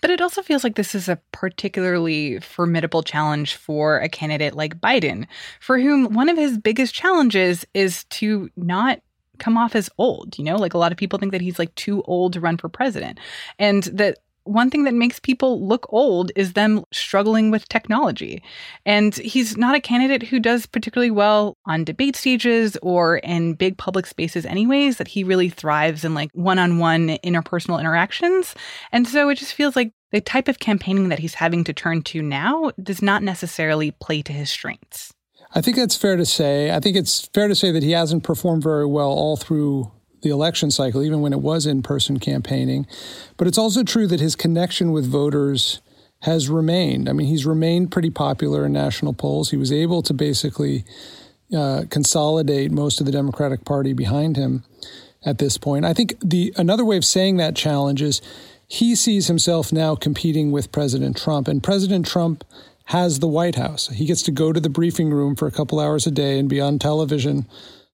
But 0.00 0.10
it 0.10 0.20
also 0.20 0.42
feels 0.42 0.62
like 0.62 0.76
this 0.76 0.94
is 0.94 1.08
a 1.08 1.20
particularly 1.32 2.38
formidable 2.40 3.02
challenge 3.02 3.54
for 3.56 3.98
a 3.98 4.08
candidate 4.08 4.54
like 4.54 4.80
Biden, 4.80 5.26
for 5.58 5.78
whom 5.78 6.14
one 6.14 6.28
of 6.28 6.36
his 6.36 6.58
biggest 6.58 6.94
challenges 6.94 7.66
is 7.74 8.04
to 8.04 8.50
not 8.56 9.00
come 9.40 9.56
off 9.56 9.74
as 9.74 9.90
old, 9.98 10.38
you 10.38 10.44
know? 10.44 10.56
Like 10.56 10.74
a 10.74 10.78
lot 10.78 10.92
of 10.92 10.98
people 10.98 11.18
think 11.18 11.32
that 11.32 11.40
he's 11.40 11.58
like 11.58 11.74
too 11.74 12.02
old 12.02 12.34
to 12.34 12.40
run 12.40 12.56
for 12.56 12.68
president. 12.68 13.18
And 13.58 13.84
that 13.84 14.18
one 14.44 14.70
thing 14.70 14.84
that 14.84 14.94
makes 14.94 15.20
people 15.20 15.66
look 15.66 15.86
old 15.90 16.32
is 16.34 16.54
them 16.54 16.84
struggling 16.92 17.50
with 17.50 17.68
technology. 17.68 18.42
And 18.86 19.14
he's 19.14 19.56
not 19.56 19.74
a 19.74 19.80
candidate 19.80 20.22
who 20.22 20.40
does 20.40 20.66
particularly 20.66 21.10
well 21.10 21.56
on 21.66 21.84
debate 21.84 22.16
stages 22.16 22.76
or 22.82 23.18
in 23.18 23.54
big 23.54 23.76
public 23.76 24.06
spaces, 24.06 24.46
anyways, 24.46 24.96
that 24.96 25.08
he 25.08 25.24
really 25.24 25.50
thrives 25.50 26.04
in 26.04 26.14
like 26.14 26.30
one 26.32 26.58
on 26.58 26.78
one 26.78 27.18
interpersonal 27.18 27.78
interactions. 27.78 28.54
And 28.92 29.06
so 29.06 29.28
it 29.28 29.36
just 29.36 29.54
feels 29.54 29.76
like 29.76 29.92
the 30.10 30.20
type 30.20 30.48
of 30.48 30.58
campaigning 30.58 31.10
that 31.10 31.20
he's 31.20 31.34
having 31.34 31.62
to 31.64 31.72
turn 31.72 32.02
to 32.02 32.22
now 32.22 32.72
does 32.82 33.02
not 33.02 33.22
necessarily 33.22 33.92
play 33.92 34.22
to 34.22 34.32
his 34.32 34.50
strengths. 34.50 35.12
I 35.52 35.60
think 35.60 35.76
that's 35.76 35.96
fair 35.96 36.16
to 36.16 36.26
say. 36.26 36.70
I 36.70 36.80
think 36.80 36.96
it's 36.96 37.26
fair 37.26 37.48
to 37.48 37.54
say 37.54 37.72
that 37.72 37.82
he 37.82 37.90
hasn't 37.90 38.22
performed 38.22 38.62
very 38.62 38.86
well 38.86 39.10
all 39.10 39.36
through 39.36 39.90
the 40.22 40.30
election 40.30 40.70
cycle, 40.70 41.02
even 41.02 41.20
when 41.20 41.32
it 41.32 41.40
was 41.40 41.66
in 41.66 41.82
person 41.82 42.18
campaigning. 42.18 42.86
But 43.36 43.46
it's 43.46 43.58
also 43.58 43.82
true 43.82 44.06
that 44.06 44.20
his 44.20 44.36
connection 44.36 44.92
with 44.92 45.06
voters 45.06 45.80
has 46.22 46.48
remained. 46.48 47.08
I 47.08 47.12
mean, 47.12 47.26
he's 47.26 47.46
remained 47.46 47.90
pretty 47.90 48.10
popular 48.10 48.66
in 48.66 48.72
national 48.72 49.14
polls. 49.14 49.50
He 49.50 49.56
was 49.56 49.72
able 49.72 50.02
to 50.02 50.12
basically 50.12 50.84
uh, 51.56 51.84
consolidate 51.90 52.70
most 52.70 53.00
of 53.00 53.06
the 53.06 53.12
Democratic 53.12 53.64
Party 53.64 53.92
behind 53.92 54.36
him 54.36 54.64
at 55.24 55.38
this 55.38 55.56
point. 55.58 55.84
I 55.84 55.94
think 55.94 56.14
the 56.22 56.52
another 56.56 56.84
way 56.84 56.96
of 56.96 57.04
saying 57.04 57.38
that 57.38 57.56
challenge 57.56 58.02
is 58.02 58.20
he 58.68 58.94
sees 58.94 59.26
himself 59.26 59.72
now 59.72 59.96
competing 59.96 60.52
with 60.52 60.70
President 60.70 61.16
Trump, 61.16 61.48
and 61.48 61.62
President 61.62 62.06
Trump 62.06 62.44
has 62.90 63.20
the 63.20 63.28
White 63.28 63.54
House. 63.54 63.86
He 63.86 64.04
gets 64.04 64.22
to 64.22 64.32
go 64.32 64.52
to 64.52 64.58
the 64.58 64.68
briefing 64.68 65.10
room 65.10 65.36
for 65.36 65.46
a 65.46 65.52
couple 65.52 65.78
hours 65.78 66.08
a 66.08 66.10
day 66.10 66.40
and 66.40 66.48
be 66.48 66.60
on 66.60 66.80
television 66.80 67.46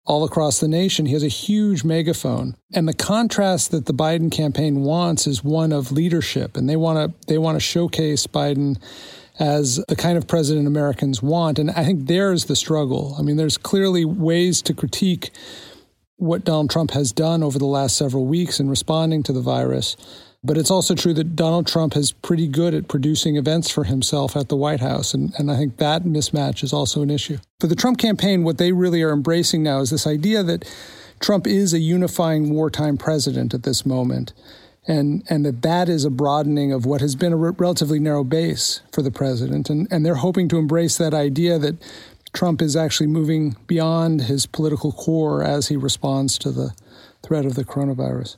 all 0.06 0.24
across 0.24 0.59
the 0.59 0.68
nation. 0.68 1.04
He 1.04 1.12
has 1.12 1.22
a 1.22 1.28
huge 1.28 1.85
megaphone. 1.85 2.56
And 2.72 2.88
the 2.88 2.94
contrast 2.94 3.72
that 3.72 3.85
the 3.85 3.92
Biden 3.92 4.32
campaign 4.32 4.80
wants 4.80 5.26
is 5.26 5.44
one 5.44 5.70
of 5.70 5.92
leadership. 5.92 6.56
And 6.56 6.66
they 6.66 6.76
want 6.76 6.96
to 7.12 7.26
they 7.26 7.37
want 7.37 7.56
to 7.56 7.61
showcase 7.61 8.26
Biden 8.26 8.82
as 9.38 9.85
the 9.87 9.96
kind 9.96 10.16
of 10.16 10.26
president 10.26 10.66
Americans 10.66 11.22
want. 11.22 11.59
And 11.59 11.70
I 11.72 11.85
think 11.85 12.06
there's 12.06 12.46
the 12.46 12.56
struggle. 12.56 13.16
I 13.18 13.22
mean, 13.22 13.37
there's 13.37 13.59
clearly 13.59 14.06
ways 14.06 14.62
to 14.62 14.72
critique 14.72 15.30
what 16.16 16.42
Donald 16.42 16.70
Trump 16.70 16.92
has 16.92 17.12
done 17.12 17.42
over 17.42 17.59
the 17.59 17.66
last 17.66 17.98
several 17.98 18.24
weeks 18.24 18.61
in 18.61 18.70
responding 18.70 19.22
to 19.24 19.35
the 19.35 19.42
virus. 19.42 19.94
But 20.44 20.57
it's 20.57 20.70
also 20.70 20.94
true 20.94 21.14
that 21.14 21.35
Donald 21.35 21.66
Trump 21.66 21.96
is 21.96 22.12
pretty 22.12 22.46
good 22.46 22.75
at 22.75 22.88
producing 22.88 23.37
events 23.37 23.70
for 23.70 23.85
himself 23.85 24.37
at 24.37 24.49
the 24.49 24.57
White 24.57 24.81
House. 24.81 25.12
And, 25.12 25.33
and 25.38 25.51
I 25.51 25.57
think 25.57 25.79
that 25.79 26.05
mismatch 26.05 26.62
is 26.62 26.72
also 26.72 27.03
an 27.03 27.11
issue. 27.11 27.38
For 27.61 27.66
the 27.66 27.75
Trump 27.75 27.99
campaign, 27.99 28.44
what 28.44 28.59
they 28.59 28.72
really 28.72 29.03
are 29.03 29.12
embracing 29.12 29.62
now 29.62 29.81
is 29.81 29.90
this 29.90 30.07
idea 30.07 30.42
that 30.44 30.64
Trump 31.18 31.46
is 31.46 31.72
a 31.72 31.79
unifying 31.79 32.51
wartime 32.51 32.96
president 32.96 33.55
at 33.55 33.64
this 33.64 33.85
moment. 33.85 34.33
And, 34.88 35.25
and 35.29 35.44
that 35.44 35.62
that 35.62 35.88
is 35.88 36.05
a 36.05 36.11
broadening 36.11 36.72
of 36.72 36.87
what 36.87 37.01
has 37.01 37.16
been 37.16 37.33
a 37.33 37.37
relatively 37.37 37.99
narrow 37.99 38.22
base 38.22 38.83
for 38.92 39.03
the 39.03 39.11
president. 39.11 39.68
And, 39.68 39.88
and 39.90 40.07
they're 40.07 40.14
hoping 40.16 40.49
to 40.51 40.59
embrace 40.59 40.96
that 40.99 41.12
idea 41.12 41.59
that 41.59 41.83
Trump 42.33 42.62
is 42.62 42.77
actually 42.77 43.09
moving 43.09 43.57
beyond 43.66 44.22
his 44.22 44.46
political 44.46 44.92
core 44.92 45.42
as 45.42 45.68
he 45.68 45.77
responds 45.77 46.38
to 46.38 46.53
the 46.53 46.72
threat 47.22 47.46
of 47.46 47.55
the 47.55 47.64
coronavirus. 47.64 48.37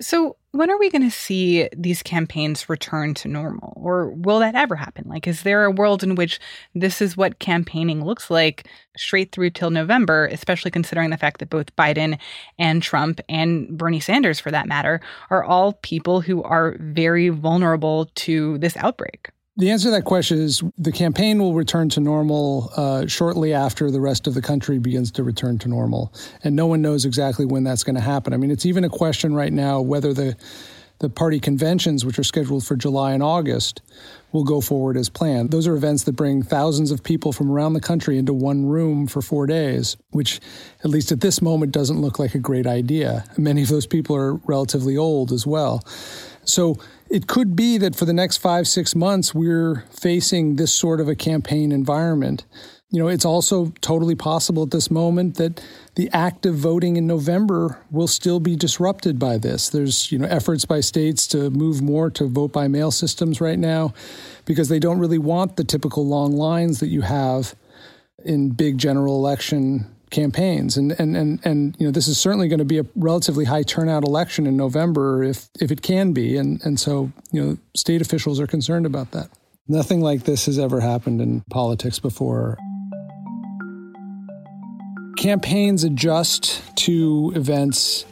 So, 0.00 0.36
when 0.58 0.72
are 0.72 0.78
we 0.78 0.90
going 0.90 1.08
to 1.08 1.10
see 1.10 1.68
these 1.76 2.02
campaigns 2.02 2.68
return 2.68 3.14
to 3.14 3.28
normal? 3.28 3.74
Or 3.76 4.10
will 4.10 4.40
that 4.40 4.56
ever 4.56 4.74
happen? 4.74 5.04
Like, 5.06 5.28
is 5.28 5.42
there 5.42 5.64
a 5.64 5.70
world 5.70 6.02
in 6.02 6.16
which 6.16 6.40
this 6.74 7.00
is 7.00 7.16
what 7.16 7.38
campaigning 7.38 8.04
looks 8.04 8.28
like 8.28 8.66
straight 8.96 9.30
through 9.30 9.50
till 9.50 9.70
November, 9.70 10.26
especially 10.26 10.72
considering 10.72 11.10
the 11.10 11.16
fact 11.16 11.38
that 11.38 11.48
both 11.48 11.76
Biden 11.76 12.18
and 12.58 12.82
Trump 12.82 13.20
and 13.28 13.78
Bernie 13.78 14.00
Sanders, 14.00 14.40
for 14.40 14.50
that 14.50 14.66
matter, 14.66 15.00
are 15.30 15.44
all 15.44 15.74
people 15.74 16.20
who 16.20 16.42
are 16.42 16.76
very 16.80 17.28
vulnerable 17.28 18.06
to 18.16 18.58
this 18.58 18.76
outbreak? 18.78 19.30
The 19.58 19.72
answer 19.72 19.88
to 19.88 19.90
that 19.90 20.04
question 20.04 20.38
is 20.38 20.62
the 20.78 20.92
campaign 20.92 21.40
will 21.40 21.52
return 21.52 21.88
to 21.90 22.00
normal 22.00 22.70
uh, 22.76 23.08
shortly 23.08 23.52
after 23.52 23.90
the 23.90 24.00
rest 24.00 24.28
of 24.28 24.34
the 24.34 24.40
country 24.40 24.78
begins 24.78 25.10
to 25.12 25.24
return 25.24 25.58
to 25.58 25.68
normal. 25.68 26.14
And 26.44 26.54
no 26.54 26.66
one 26.66 26.80
knows 26.80 27.04
exactly 27.04 27.44
when 27.44 27.64
that's 27.64 27.82
going 27.82 27.96
to 27.96 28.00
happen. 28.00 28.32
I 28.32 28.36
mean, 28.36 28.52
it's 28.52 28.64
even 28.64 28.84
a 28.84 28.88
question 28.88 29.34
right 29.34 29.52
now 29.52 29.80
whether 29.80 30.14
the 30.14 30.36
the 31.00 31.08
party 31.08 31.38
conventions, 31.38 32.04
which 32.04 32.18
are 32.18 32.24
scheduled 32.24 32.66
for 32.66 32.74
July 32.74 33.12
and 33.12 33.22
August, 33.22 33.82
will 34.32 34.42
go 34.42 34.60
forward 34.60 34.96
as 34.96 35.08
planned. 35.08 35.52
Those 35.52 35.66
are 35.68 35.76
events 35.76 36.02
that 36.04 36.12
bring 36.12 36.42
thousands 36.42 36.90
of 36.90 37.04
people 37.04 37.32
from 37.32 37.52
around 37.52 37.74
the 37.74 37.80
country 37.80 38.18
into 38.18 38.32
one 38.34 38.66
room 38.66 39.06
for 39.06 39.22
four 39.22 39.46
days, 39.46 39.96
which, 40.10 40.40
at 40.80 40.90
least 40.90 41.12
at 41.12 41.20
this 41.20 41.40
moment, 41.40 41.70
doesn't 41.70 42.00
look 42.00 42.18
like 42.18 42.34
a 42.34 42.40
great 42.40 42.66
idea. 42.66 43.24
Many 43.36 43.62
of 43.62 43.68
those 43.68 43.86
people 43.86 44.16
are 44.16 44.34
relatively 44.34 44.96
old 44.96 45.30
as 45.30 45.46
well. 45.46 45.84
So 46.48 46.78
it 47.10 47.26
could 47.26 47.54
be 47.54 47.78
that 47.78 47.94
for 47.94 48.04
the 48.04 48.12
next 48.12 48.38
five, 48.38 48.66
six 48.66 48.94
months, 48.94 49.34
we're 49.34 49.84
facing 49.90 50.56
this 50.56 50.72
sort 50.72 51.00
of 51.00 51.08
a 51.08 51.14
campaign 51.14 51.72
environment. 51.72 52.44
You 52.90 53.00
know, 53.02 53.08
it's 53.08 53.26
also 53.26 53.66
totally 53.82 54.14
possible 54.14 54.62
at 54.62 54.70
this 54.70 54.90
moment 54.90 55.36
that 55.36 55.62
the 55.94 56.08
active 56.10 56.54
voting 56.54 56.96
in 56.96 57.06
November 57.06 57.78
will 57.90 58.06
still 58.06 58.40
be 58.40 58.56
disrupted 58.56 59.18
by 59.18 59.36
this. 59.36 59.68
There's, 59.68 60.10
you 60.10 60.18
know, 60.18 60.26
efforts 60.26 60.64
by 60.64 60.80
states 60.80 61.26
to 61.28 61.50
move 61.50 61.82
more 61.82 62.08
to 62.12 62.26
vote 62.26 62.52
by 62.52 62.66
mail 62.66 62.90
systems 62.90 63.42
right 63.42 63.58
now 63.58 63.92
because 64.46 64.70
they 64.70 64.78
don't 64.78 64.98
really 64.98 65.18
want 65.18 65.56
the 65.56 65.64
typical 65.64 66.06
long 66.06 66.32
lines 66.32 66.80
that 66.80 66.88
you 66.88 67.02
have 67.02 67.54
in 68.24 68.50
big 68.50 68.78
general 68.78 69.16
election 69.16 69.86
campaigns. 70.10 70.76
And, 70.76 70.92
and, 70.92 71.16
and, 71.16 71.40
and 71.44 71.76
you 71.78 71.86
know, 71.86 71.90
this 71.90 72.08
is 72.08 72.18
certainly 72.18 72.48
going 72.48 72.58
to 72.58 72.64
be 72.64 72.78
a 72.78 72.86
relatively 72.96 73.44
high 73.44 73.62
turnout 73.62 74.04
election 74.04 74.46
in 74.46 74.56
November 74.56 75.22
if, 75.22 75.48
if 75.60 75.70
it 75.70 75.82
can 75.82 76.12
be. 76.12 76.36
And, 76.36 76.60
and 76.64 76.78
so, 76.78 77.12
you 77.32 77.44
know, 77.44 77.58
state 77.74 78.00
officials 78.00 78.40
are 78.40 78.46
concerned 78.46 78.86
about 78.86 79.10
that. 79.12 79.30
Nothing 79.68 80.00
like 80.00 80.24
this 80.24 80.46
has 80.46 80.58
ever 80.58 80.80
happened 80.80 81.20
in 81.20 81.42
politics 81.50 81.98
before. 81.98 82.56
Campaigns 85.18 85.84
adjust 85.84 86.62
to 86.76 87.32
events 87.34 88.06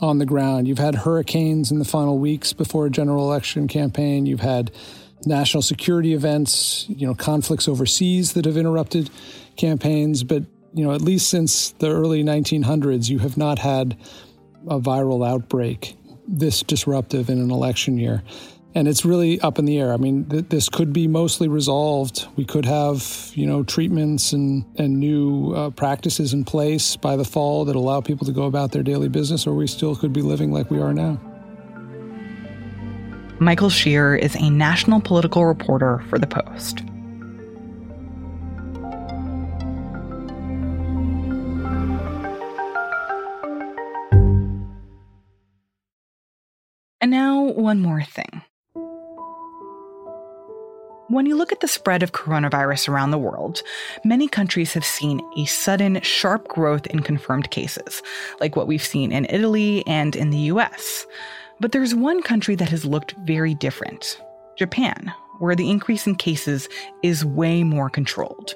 on 0.00 0.18
the 0.18 0.26
ground. 0.26 0.68
You've 0.68 0.78
had 0.78 0.94
hurricanes 0.94 1.70
in 1.70 1.78
the 1.78 1.84
final 1.84 2.18
weeks 2.18 2.52
before 2.52 2.86
a 2.86 2.90
general 2.90 3.24
election 3.24 3.68
campaign. 3.68 4.26
You've 4.26 4.40
had 4.40 4.70
national 5.24 5.62
security 5.62 6.14
events, 6.14 6.86
you 6.88 7.06
know, 7.06 7.14
conflicts 7.14 7.68
overseas 7.68 8.32
that 8.34 8.44
have 8.44 8.56
interrupted 8.56 9.10
campaigns. 9.56 10.24
But 10.24 10.44
you 10.74 10.84
know, 10.84 10.92
at 10.92 11.02
least 11.02 11.28
since 11.28 11.72
the 11.72 11.90
early 11.90 12.22
1900s, 12.22 13.08
you 13.08 13.18
have 13.18 13.36
not 13.36 13.58
had 13.58 13.96
a 14.68 14.78
viral 14.78 15.26
outbreak 15.26 15.96
this 16.26 16.62
disruptive 16.62 17.28
in 17.28 17.40
an 17.40 17.50
election 17.50 17.98
year. 17.98 18.22
And 18.74 18.88
it's 18.88 19.04
really 19.04 19.38
up 19.40 19.58
in 19.58 19.66
the 19.66 19.78
air. 19.78 19.92
I 19.92 19.98
mean, 19.98 20.24
th- 20.24 20.46
this 20.48 20.70
could 20.70 20.94
be 20.94 21.06
mostly 21.06 21.46
resolved. 21.46 22.26
We 22.36 22.46
could 22.46 22.64
have, 22.64 23.30
you 23.34 23.44
know, 23.44 23.62
treatments 23.62 24.32
and, 24.32 24.64
and 24.78 24.98
new 24.98 25.52
uh, 25.52 25.70
practices 25.70 26.32
in 26.32 26.44
place 26.44 26.96
by 26.96 27.16
the 27.16 27.24
fall 27.24 27.66
that 27.66 27.76
allow 27.76 28.00
people 28.00 28.26
to 28.26 28.32
go 28.32 28.44
about 28.44 28.72
their 28.72 28.82
daily 28.82 29.08
business, 29.08 29.46
or 29.46 29.54
we 29.54 29.66
still 29.66 29.94
could 29.94 30.14
be 30.14 30.22
living 30.22 30.52
like 30.52 30.70
we 30.70 30.80
are 30.80 30.94
now. 30.94 31.20
Michael 33.40 33.70
Scherer 33.70 34.16
is 34.16 34.36
a 34.36 34.48
national 34.48 35.00
political 35.00 35.44
reporter 35.44 36.02
for 36.08 36.18
The 36.18 36.28
Post. 36.28 36.82
Now, 47.12 47.42
one 47.42 47.78
more 47.78 48.02
thing. 48.02 48.42
When 51.08 51.26
you 51.26 51.36
look 51.36 51.52
at 51.52 51.60
the 51.60 51.68
spread 51.68 52.02
of 52.02 52.12
coronavirus 52.12 52.88
around 52.88 53.10
the 53.10 53.18
world, 53.18 53.62
many 54.02 54.28
countries 54.28 54.72
have 54.72 54.84
seen 54.84 55.20
a 55.36 55.44
sudden, 55.44 56.00
sharp 56.00 56.48
growth 56.48 56.86
in 56.86 57.00
confirmed 57.00 57.50
cases, 57.50 58.02
like 58.40 58.56
what 58.56 58.66
we've 58.66 58.82
seen 58.82 59.12
in 59.12 59.26
Italy 59.28 59.86
and 59.86 60.16
in 60.16 60.30
the 60.30 60.48
US. 60.52 61.06
But 61.60 61.72
there's 61.72 61.94
one 61.94 62.22
country 62.22 62.54
that 62.54 62.70
has 62.70 62.86
looked 62.86 63.14
very 63.26 63.54
different 63.54 64.18
Japan, 64.56 65.12
where 65.38 65.54
the 65.54 65.68
increase 65.68 66.06
in 66.06 66.14
cases 66.14 66.66
is 67.02 67.26
way 67.26 67.62
more 67.62 67.90
controlled. 67.90 68.54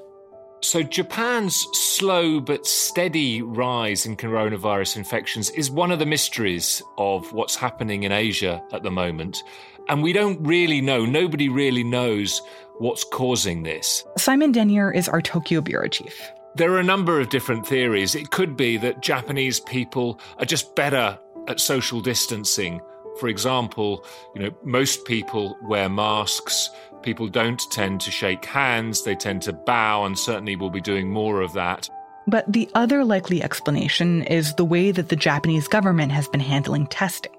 So, 0.62 0.82
Japan's 0.82 1.66
slow 1.72 2.40
but 2.40 2.66
steady 2.66 3.42
rise 3.42 4.06
in 4.06 4.16
coronavirus 4.16 4.96
infections 4.96 5.50
is 5.50 5.70
one 5.70 5.92
of 5.92 5.98
the 5.98 6.06
mysteries 6.06 6.82
of 6.96 7.32
what's 7.32 7.54
happening 7.54 8.04
in 8.04 8.12
Asia 8.12 8.62
at 8.72 8.82
the 8.82 8.90
moment. 8.90 9.42
And 9.88 10.02
we 10.02 10.12
don't 10.12 10.42
really 10.44 10.80
know, 10.80 11.04
nobody 11.04 11.48
really 11.48 11.84
knows 11.84 12.40
what's 12.78 13.04
causing 13.04 13.62
this. 13.62 14.04
Simon 14.16 14.52
Denyer 14.52 14.90
is 14.94 15.08
our 15.08 15.22
Tokyo 15.22 15.60
bureau 15.60 15.88
chief. 15.88 16.20
There 16.56 16.72
are 16.72 16.80
a 16.80 16.84
number 16.84 17.20
of 17.20 17.28
different 17.28 17.66
theories. 17.66 18.14
It 18.14 18.30
could 18.30 18.56
be 18.56 18.78
that 18.78 19.02
Japanese 19.02 19.60
people 19.60 20.18
are 20.38 20.46
just 20.46 20.74
better 20.74 21.18
at 21.48 21.60
social 21.60 22.00
distancing. 22.00 22.80
For 23.20 23.28
example, 23.28 24.04
you 24.34 24.42
know, 24.42 24.50
most 24.64 25.04
people 25.04 25.56
wear 25.62 25.88
masks 25.88 26.70
People 27.06 27.28
don't 27.28 27.60
tend 27.70 28.00
to 28.00 28.10
shake 28.10 28.44
hands, 28.44 29.04
they 29.04 29.14
tend 29.14 29.40
to 29.42 29.52
bow, 29.52 30.06
and 30.06 30.18
certainly 30.18 30.56
we'll 30.56 30.70
be 30.70 30.80
doing 30.80 31.08
more 31.08 31.40
of 31.40 31.52
that. 31.52 31.88
But 32.26 32.52
the 32.52 32.68
other 32.74 33.04
likely 33.04 33.40
explanation 33.44 34.24
is 34.24 34.52
the 34.56 34.64
way 34.64 34.90
that 34.90 35.08
the 35.08 35.14
Japanese 35.14 35.68
government 35.68 36.10
has 36.10 36.26
been 36.26 36.40
handling 36.40 36.88
testing. 36.88 37.30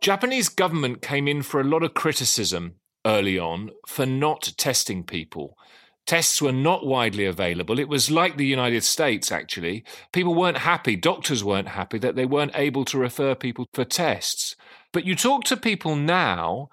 Japanese 0.00 0.48
government 0.48 1.02
came 1.02 1.28
in 1.28 1.42
for 1.42 1.60
a 1.60 1.64
lot 1.64 1.82
of 1.82 1.92
criticism 1.92 2.76
early 3.04 3.38
on 3.38 3.72
for 3.86 4.06
not 4.06 4.54
testing 4.56 5.04
people. 5.04 5.58
Tests 6.06 6.40
were 6.40 6.50
not 6.50 6.86
widely 6.86 7.26
available. 7.26 7.78
It 7.78 7.90
was 7.90 8.10
like 8.10 8.38
the 8.38 8.46
United 8.46 8.84
States, 8.84 9.30
actually. 9.30 9.84
People 10.14 10.34
weren't 10.34 10.56
happy, 10.56 10.96
doctors 10.96 11.44
weren't 11.44 11.68
happy 11.68 11.98
that 11.98 12.16
they 12.16 12.24
weren't 12.24 12.52
able 12.54 12.86
to 12.86 12.96
refer 12.96 13.34
people 13.34 13.66
for 13.74 13.84
tests. 13.84 14.56
But 14.94 15.04
you 15.04 15.14
talk 15.14 15.44
to 15.44 15.58
people 15.58 15.94
now, 15.94 16.70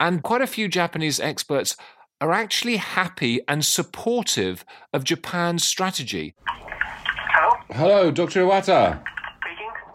and 0.00 0.22
quite 0.22 0.42
a 0.42 0.46
few 0.46 0.68
Japanese 0.68 1.20
experts 1.20 1.76
are 2.20 2.32
actually 2.32 2.76
happy 2.76 3.40
and 3.46 3.64
supportive 3.64 4.64
of 4.92 5.04
Japan's 5.04 5.64
strategy. 5.64 6.34
Hello? 6.46 7.56
Hello, 7.70 8.10
Dr. 8.10 8.44
Iwata. 8.44 9.02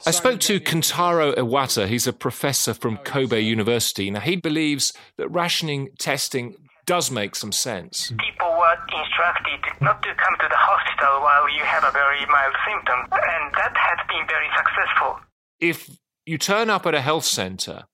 I 0.05 0.11
spoke 0.11 0.41
to 0.41 0.59
Kentaro 0.59 1.33
Iwata. 1.35 1.87
He's 1.87 2.07
a 2.07 2.13
professor 2.13 2.73
from 2.73 2.97
Kobe 2.97 3.39
University. 3.39 4.11
Now, 4.11 4.19
he 4.19 4.35
believes 4.35 4.91
that 5.17 5.29
rationing 5.29 5.89
testing 5.97 6.55
does 6.85 7.09
make 7.09 7.35
some 7.35 7.53
sense. 7.53 8.11
People 8.19 8.49
were 8.49 8.77
instructed 8.99 9.61
not 9.81 10.01
to 10.03 10.09
come 10.15 10.35
to 10.41 10.47
the 10.49 10.57
hospital 10.57 11.21
while 11.21 11.49
you 11.55 11.63
have 11.63 11.85
a 11.85 11.91
very 11.91 12.25
mild 12.25 12.55
symptom, 12.67 12.99
and 13.11 13.53
that 13.55 13.73
has 13.75 13.99
been 14.09 14.27
very 14.27 14.47
successful. 14.57 15.19
If 15.61 15.89
you 16.25 16.37
turn 16.37 16.69
up 16.69 16.85
at 16.85 16.93
a 16.93 17.01
health 17.01 17.25
center 17.25 17.85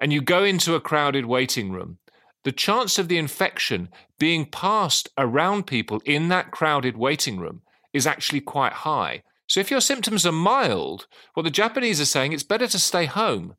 and 0.00 0.12
you 0.12 0.20
go 0.20 0.44
into 0.44 0.74
a 0.74 0.80
crowded 0.80 1.26
waiting 1.26 1.72
room, 1.72 1.98
the 2.44 2.52
chance 2.52 2.98
of 2.98 3.08
the 3.08 3.18
infection 3.18 3.88
being 4.18 4.46
passed 4.46 5.08
around 5.18 5.66
people 5.66 6.00
in 6.04 6.28
that 6.28 6.50
crowded 6.50 6.96
waiting 6.96 7.38
room 7.38 7.62
is 7.92 8.06
actually 8.06 8.40
quite 8.40 8.72
high. 8.72 9.22
So 9.48 9.60
if 9.60 9.70
your 9.70 9.80
symptoms 9.80 10.26
are 10.26 10.32
mild, 10.32 11.06
well, 11.34 11.42
the 11.42 11.50
Japanese 11.50 12.00
are 12.00 12.06
saying 12.06 12.32
it's 12.32 12.42
better 12.42 12.68
to 12.68 12.78
stay 12.78 13.06
home 13.06 13.54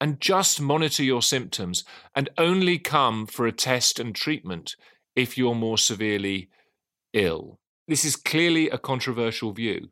and 0.00 0.20
just 0.20 0.60
monitor 0.60 1.02
your 1.02 1.22
symptoms 1.22 1.84
and 2.14 2.28
only 2.36 2.78
come 2.78 3.26
for 3.26 3.46
a 3.46 3.52
test 3.52 3.98
and 3.98 4.14
treatment 4.14 4.76
if 5.16 5.38
you're 5.38 5.54
more 5.54 5.78
severely 5.78 6.48
ill. 7.12 7.58
This 7.88 8.04
is 8.04 8.16
clearly 8.16 8.68
a 8.68 8.78
controversial 8.78 9.52
view. 9.52 9.90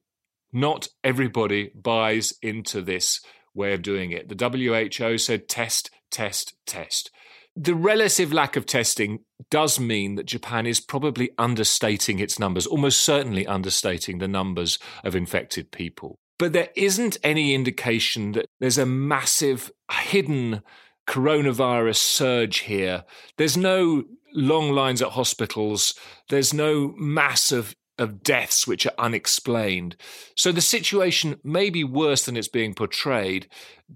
Not 0.53 0.89
everybody 1.05 1.71
buys 1.75 2.35
into 2.43 2.83
this 2.83 3.21
way 3.55 3.73
of 3.73 3.83
doing 3.83 4.11
it. 4.11 4.29
The 4.29 4.91
WHO 4.99 5.19
said 5.19 5.49
test, 5.49 5.91
test, 6.11 6.55
test. 6.67 7.11
The 7.57 7.75
relative 7.75 8.33
lack 8.33 8.57
of 8.57 8.65
testing 8.65 9.21
does 9.51 9.81
mean 9.81 10.15
that 10.15 10.27
Japan 10.27 10.67
is 10.67 10.81
probably 10.81 11.31
understating 11.37 12.19
its 12.19 12.39
numbers, 12.39 12.67
almost 12.67 13.01
certainly 13.01 13.47
understating 13.47 14.19
the 14.19 14.29
numbers 14.29 14.79
of 15.03 15.17
infected 15.17 15.73
people. 15.73 16.19
But 16.39 16.53
there 16.53 16.71
isn't 16.75 17.19
any 17.23 17.55
indication 17.55 18.33
that 18.33 18.47
there's 18.61 18.79
a 18.79 18.87
massive 18.87 19.71
hidden 19.91 20.63
coronavirus 21.07 21.97
surge 21.97 22.61
here. 22.61 23.05
There's 23.37 23.57
no 23.57 24.05
long 24.33 24.71
lines 24.71 25.03
at 25.03 25.11
hospitals. 25.11 25.95
There's 26.29 26.55
no 26.55 26.95
massive 26.97 27.59
of 27.59 27.75
deaths 28.07 28.67
which 28.67 28.87
are 28.87 28.95
unexplained. 28.99 29.97
So 30.37 30.53
the 30.53 30.61
situation 30.61 31.41
may 31.45 31.71
be 31.71 31.85
worse 31.85 32.25
than 32.25 32.37
it's 32.37 32.49
being 32.49 32.75
portrayed, 32.75 33.49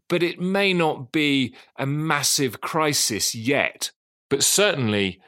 but 0.08 0.22
it 0.22 0.40
may 0.40 0.72
not 0.72 1.12
be 1.12 1.54
a 1.78 1.86
massive 1.86 2.60
crisis 2.60 3.34
yet. 3.34 3.90
But 4.30 4.42
certainly, 4.42 5.20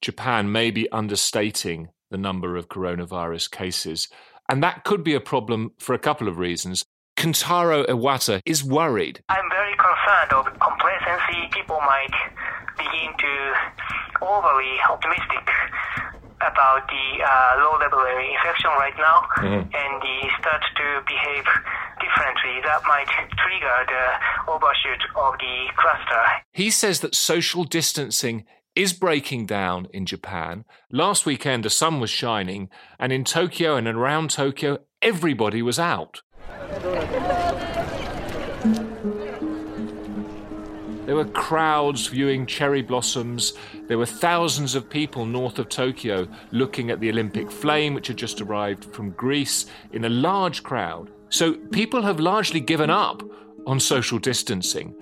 Japan 0.00 0.52
may 0.52 0.70
be 0.70 0.90
understating 0.90 1.88
the 2.10 2.18
number 2.18 2.56
of 2.56 2.68
coronavirus 2.68 3.50
cases. 3.50 4.08
And 4.48 4.62
that 4.62 4.84
could 4.84 5.04
be 5.04 5.14
a 5.14 5.20
problem 5.20 5.72
for 5.78 5.94
a 5.94 5.98
couple 5.98 6.28
of 6.28 6.38
reasons. 6.38 6.84
Kentaro 7.16 7.84
Iwata 7.86 8.40
is 8.46 8.62
worried. 8.62 9.20
I'm 9.28 9.50
very 9.50 9.74
concerned 9.76 10.32
of 10.32 10.46
complacency. 10.60 11.48
People 11.52 11.80
might 11.80 12.14
begin 12.78 13.12
to 13.18 13.54
overly 14.22 14.78
optimistic 14.88 15.50
about 16.40 16.86
the 16.88 17.06
uh, 17.22 17.62
low 17.62 17.78
level 17.78 18.00
infection 18.00 18.70
right 18.78 18.96
now 18.98 19.26
mm-hmm. 19.36 19.66
and 19.66 19.92
the 20.02 20.18
start 20.40 20.62
to 20.76 20.86
behave 21.06 21.44
differently, 22.00 22.60
that 22.64 22.82
might 22.86 23.08
trigger 23.36 23.78
the 23.86 24.50
overshoot 24.52 25.02
of 25.16 25.34
the 25.38 25.66
cluster. 25.76 26.24
He 26.52 26.70
says 26.70 27.00
that 27.00 27.14
social 27.14 27.64
distancing 27.64 28.44
is 28.74 28.92
breaking 28.92 29.46
down 29.46 29.88
in 29.92 30.06
Japan. 30.06 30.64
Last 30.92 31.26
weekend, 31.26 31.64
the 31.64 31.70
sun 31.70 32.00
was 32.00 32.10
shining, 32.10 32.70
and 32.98 33.12
in 33.12 33.24
Tokyo 33.24 33.76
and 33.76 33.88
around 33.88 34.30
Tokyo, 34.30 34.78
everybody 35.02 35.62
was 35.62 35.78
out. 35.78 36.22
There 41.08 41.16
were 41.16 41.24
crowds 41.24 42.08
viewing 42.08 42.44
cherry 42.44 42.82
blossoms. 42.82 43.54
There 43.86 43.96
were 43.96 44.04
thousands 44.04 44.74
of 44.74 44.90
people 44.90 45.24
north 45.24 45.58
of 45.58 45.70
Tokyo 45.70 46.28
looking 46.50 46.90
at 46.90 47.00
the 47.00 47.08
Olympic 47.08 47.50
flame, 47.50 47.94
which 47.94 48.08
had 48.08 48.18
just 48.18 48.42
arrived 48.42 48.84
from 48.94 49.12
Greece, 49.12 49.64
in 49.94 50.04
a 50.04 50.10
large 50.10 50.62
crowd. 50.62 51.10
So 51.30 51.54
people 51.54 52.02
have 52.02 52.20
largely 52.20 52.60
given 52.60 52.90
up 52.90 53.22
on 53.66 53.80
social 53.80 54.18
distancing. 54.18 54.94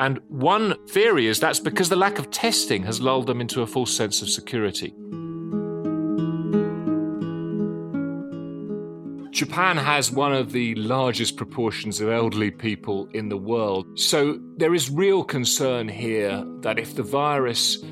And 0.00 0.18
one 0.26 0.74
theory 0.88 1.28
is 1.28 1.38
that's 1.38 1.60
because 1.60 1.88
the 1.88 1.94
lack 1.94 2.18
of 2.18 2.32
testing 2.32 2.82
has 2.82 3.00
lulled 3.00 3.28
them 3.28 3.40
into 3.40 3.62
a 3.62 3.66
false 3.68 3.96
sense 3.96 4.20
of 4.20 4.30
security. 4.30 4.92
Japan 9.32 9.78
has 9.78 10.10
one 10.10 10.34
of 10.34 10.52
the 10.52 10.74
largest 10.74 11.38
proportions 11.38 12.02
of 12.02 12.10
elderly 12.10 12.50
people 12.50 13.08
in 13.14 13.30
the 13.30 13.36
world. 13.36 13.98
So 13.98 14.38
there 14.58 14.74
is 14.74 14.90
real 14.90 15.24
concern 15.24 15.88
here 15.88 16.44
that 16.60 16.78
if 16.78 16.94
the 16.96 17.02
virus 17.02 17.82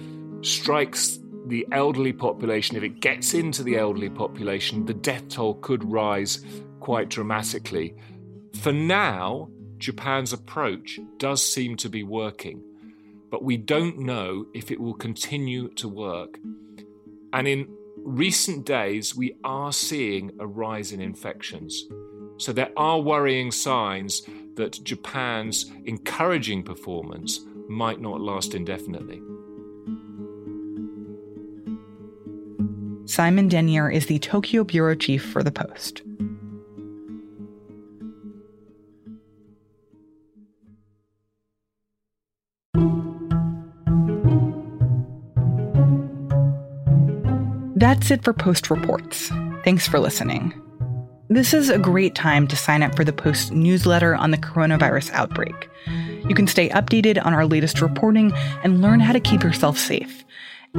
strikes 0.42 1.18
the 1.46 1.66
elderly 1.72 2.12
population, 2.12 2.76
if 2.76 2.83
it 2.83 3.00
gets 3.00 3.33
into 3.33 3.62
the 3.62 3.79
elderly 3.79 4.11
population, 4.11 4.85
the 4.85 4.92
death 4.92 5.29
toll 5.29 5.55
could 5.55 5.83
rise 5.83 6.44
quite 6.79 7.09
dramatically. 7.09 7.94
For 8.61 8.72
now, 8.72 9.48
Japan's 9.79 10.35
approach 10.35 11.00
does 11.16 11.42
seem 11.42 11.74
to 11.79 11.88
be 11.88 12.03
working, 12.03 12.62
but 13.31 13.42
we 13.42 13.57
don't 13.57 13.98
know 13.98 14.44
if 14.53 14.70
it 14.70 14.79
will 14.79 14.92
continue 14.92 15.68
to 15.76 15.88
work. 15.88 16.38
And 17.33 17.48
in 17.48 17.74
recent 18.04 18.66
days, 18.66 19.14
we 19.14 19.36
are 19.44 19.72
seeing 19.72 20.32
a 20.38 20.46
rise 20.46 20.92
in 20.92 21.00
infections. 21.00 21.86
So 22.38 22.52
there 22.52 22.70
are 22.76 23.00
worrying 23.00 23.50
signs 23.50 24.22
that 24.54 24.82
Japan's 24.82 25.70
encouraging 25.84 26.62
performance 26.62 27.40
might 27.68 28.00
not 28.00 28.20
last 28.20 28.54
indefinitely. 28.54 29.22
Simon 33.06 33.48
Denyer 33.48 33.90
is 33.90 34.06
the 34.06 34.18
Tokyo 34.18 34.64
bureau 34.64 34.94
chief 34.94 35.24
for 35.24 35.42
The 35.42 35.50
Post. 35.50 36.02
That's 48.00 48.12
it 48.12 48.24
for 48.24 48.32
Post 48.32 48.70
Reports. 48.70 49.28
Thanks 49.62 49.86
for 49.86 50.00
listening. 50.00 50.54
This 51.28 51.52
is 51.52 51.68
a 51.68 51.78
great 51.78 52.14
time 52.14 52.48
to 52.48 52.56
sign 52.56 52.82
up 52.82 52.96
for 52.96 53.04
the 53.04 53.12
Post 53.12 53.52
newsletter 53.52 54.14
on 54.14 54.30
the 54.30 54.38
coronavirus 54.38 55.12
outbreak. 55.12 55.68
You 56.26 56.34
can 56.34 56.46
stay 56.46 56.70
updated 56.70 57.22
on 57.22 57.34
our 57.34 57.44
latest 57.44 57.82
reporting 57.82 58.32
and 58.64 58.80
learn 58.80 59.00
how 59.00 59.12
to 59.12 59.20
keep 59.20 59.42
yourself 59.42 59.76
safe. 59.76 60.24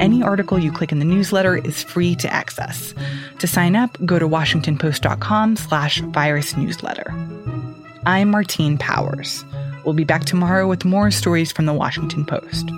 Any 0.00 0.20
article 0.20 0.58
you 0.58 0.72
click 0.72 0.90
in 0.90 0.98
the 0.98 1.04
newsletter 1.04 1.58
is 1.58 1.84
free 1.84 2.16
to 2.16 2.32
access. 2.32 2.92
To 3.38 3.46
sign 3.46 3.76
up, 3.76 3.96
go 4.04 4.18
to 4.18 4.26
washingtonpost.com 4.26 5.54
slash 5.54 6.00
virus 6.00 6.56
newsletter. 6.56 7.14
I'm 8.04 8.32
Martine 8.32 8.78
Powers. 8.78 9.44
We'll 9.84 9.94
be 9.94 10.02
back 10.02 10.24
tomorrow 10.24 10.66
with 10.66 10.84
more 10.84 11.12
stories 11.12 11.52
from 11.52 11.66
the 11.66 11.72
Washington 11.72 12.26
Post. 12.26 12.68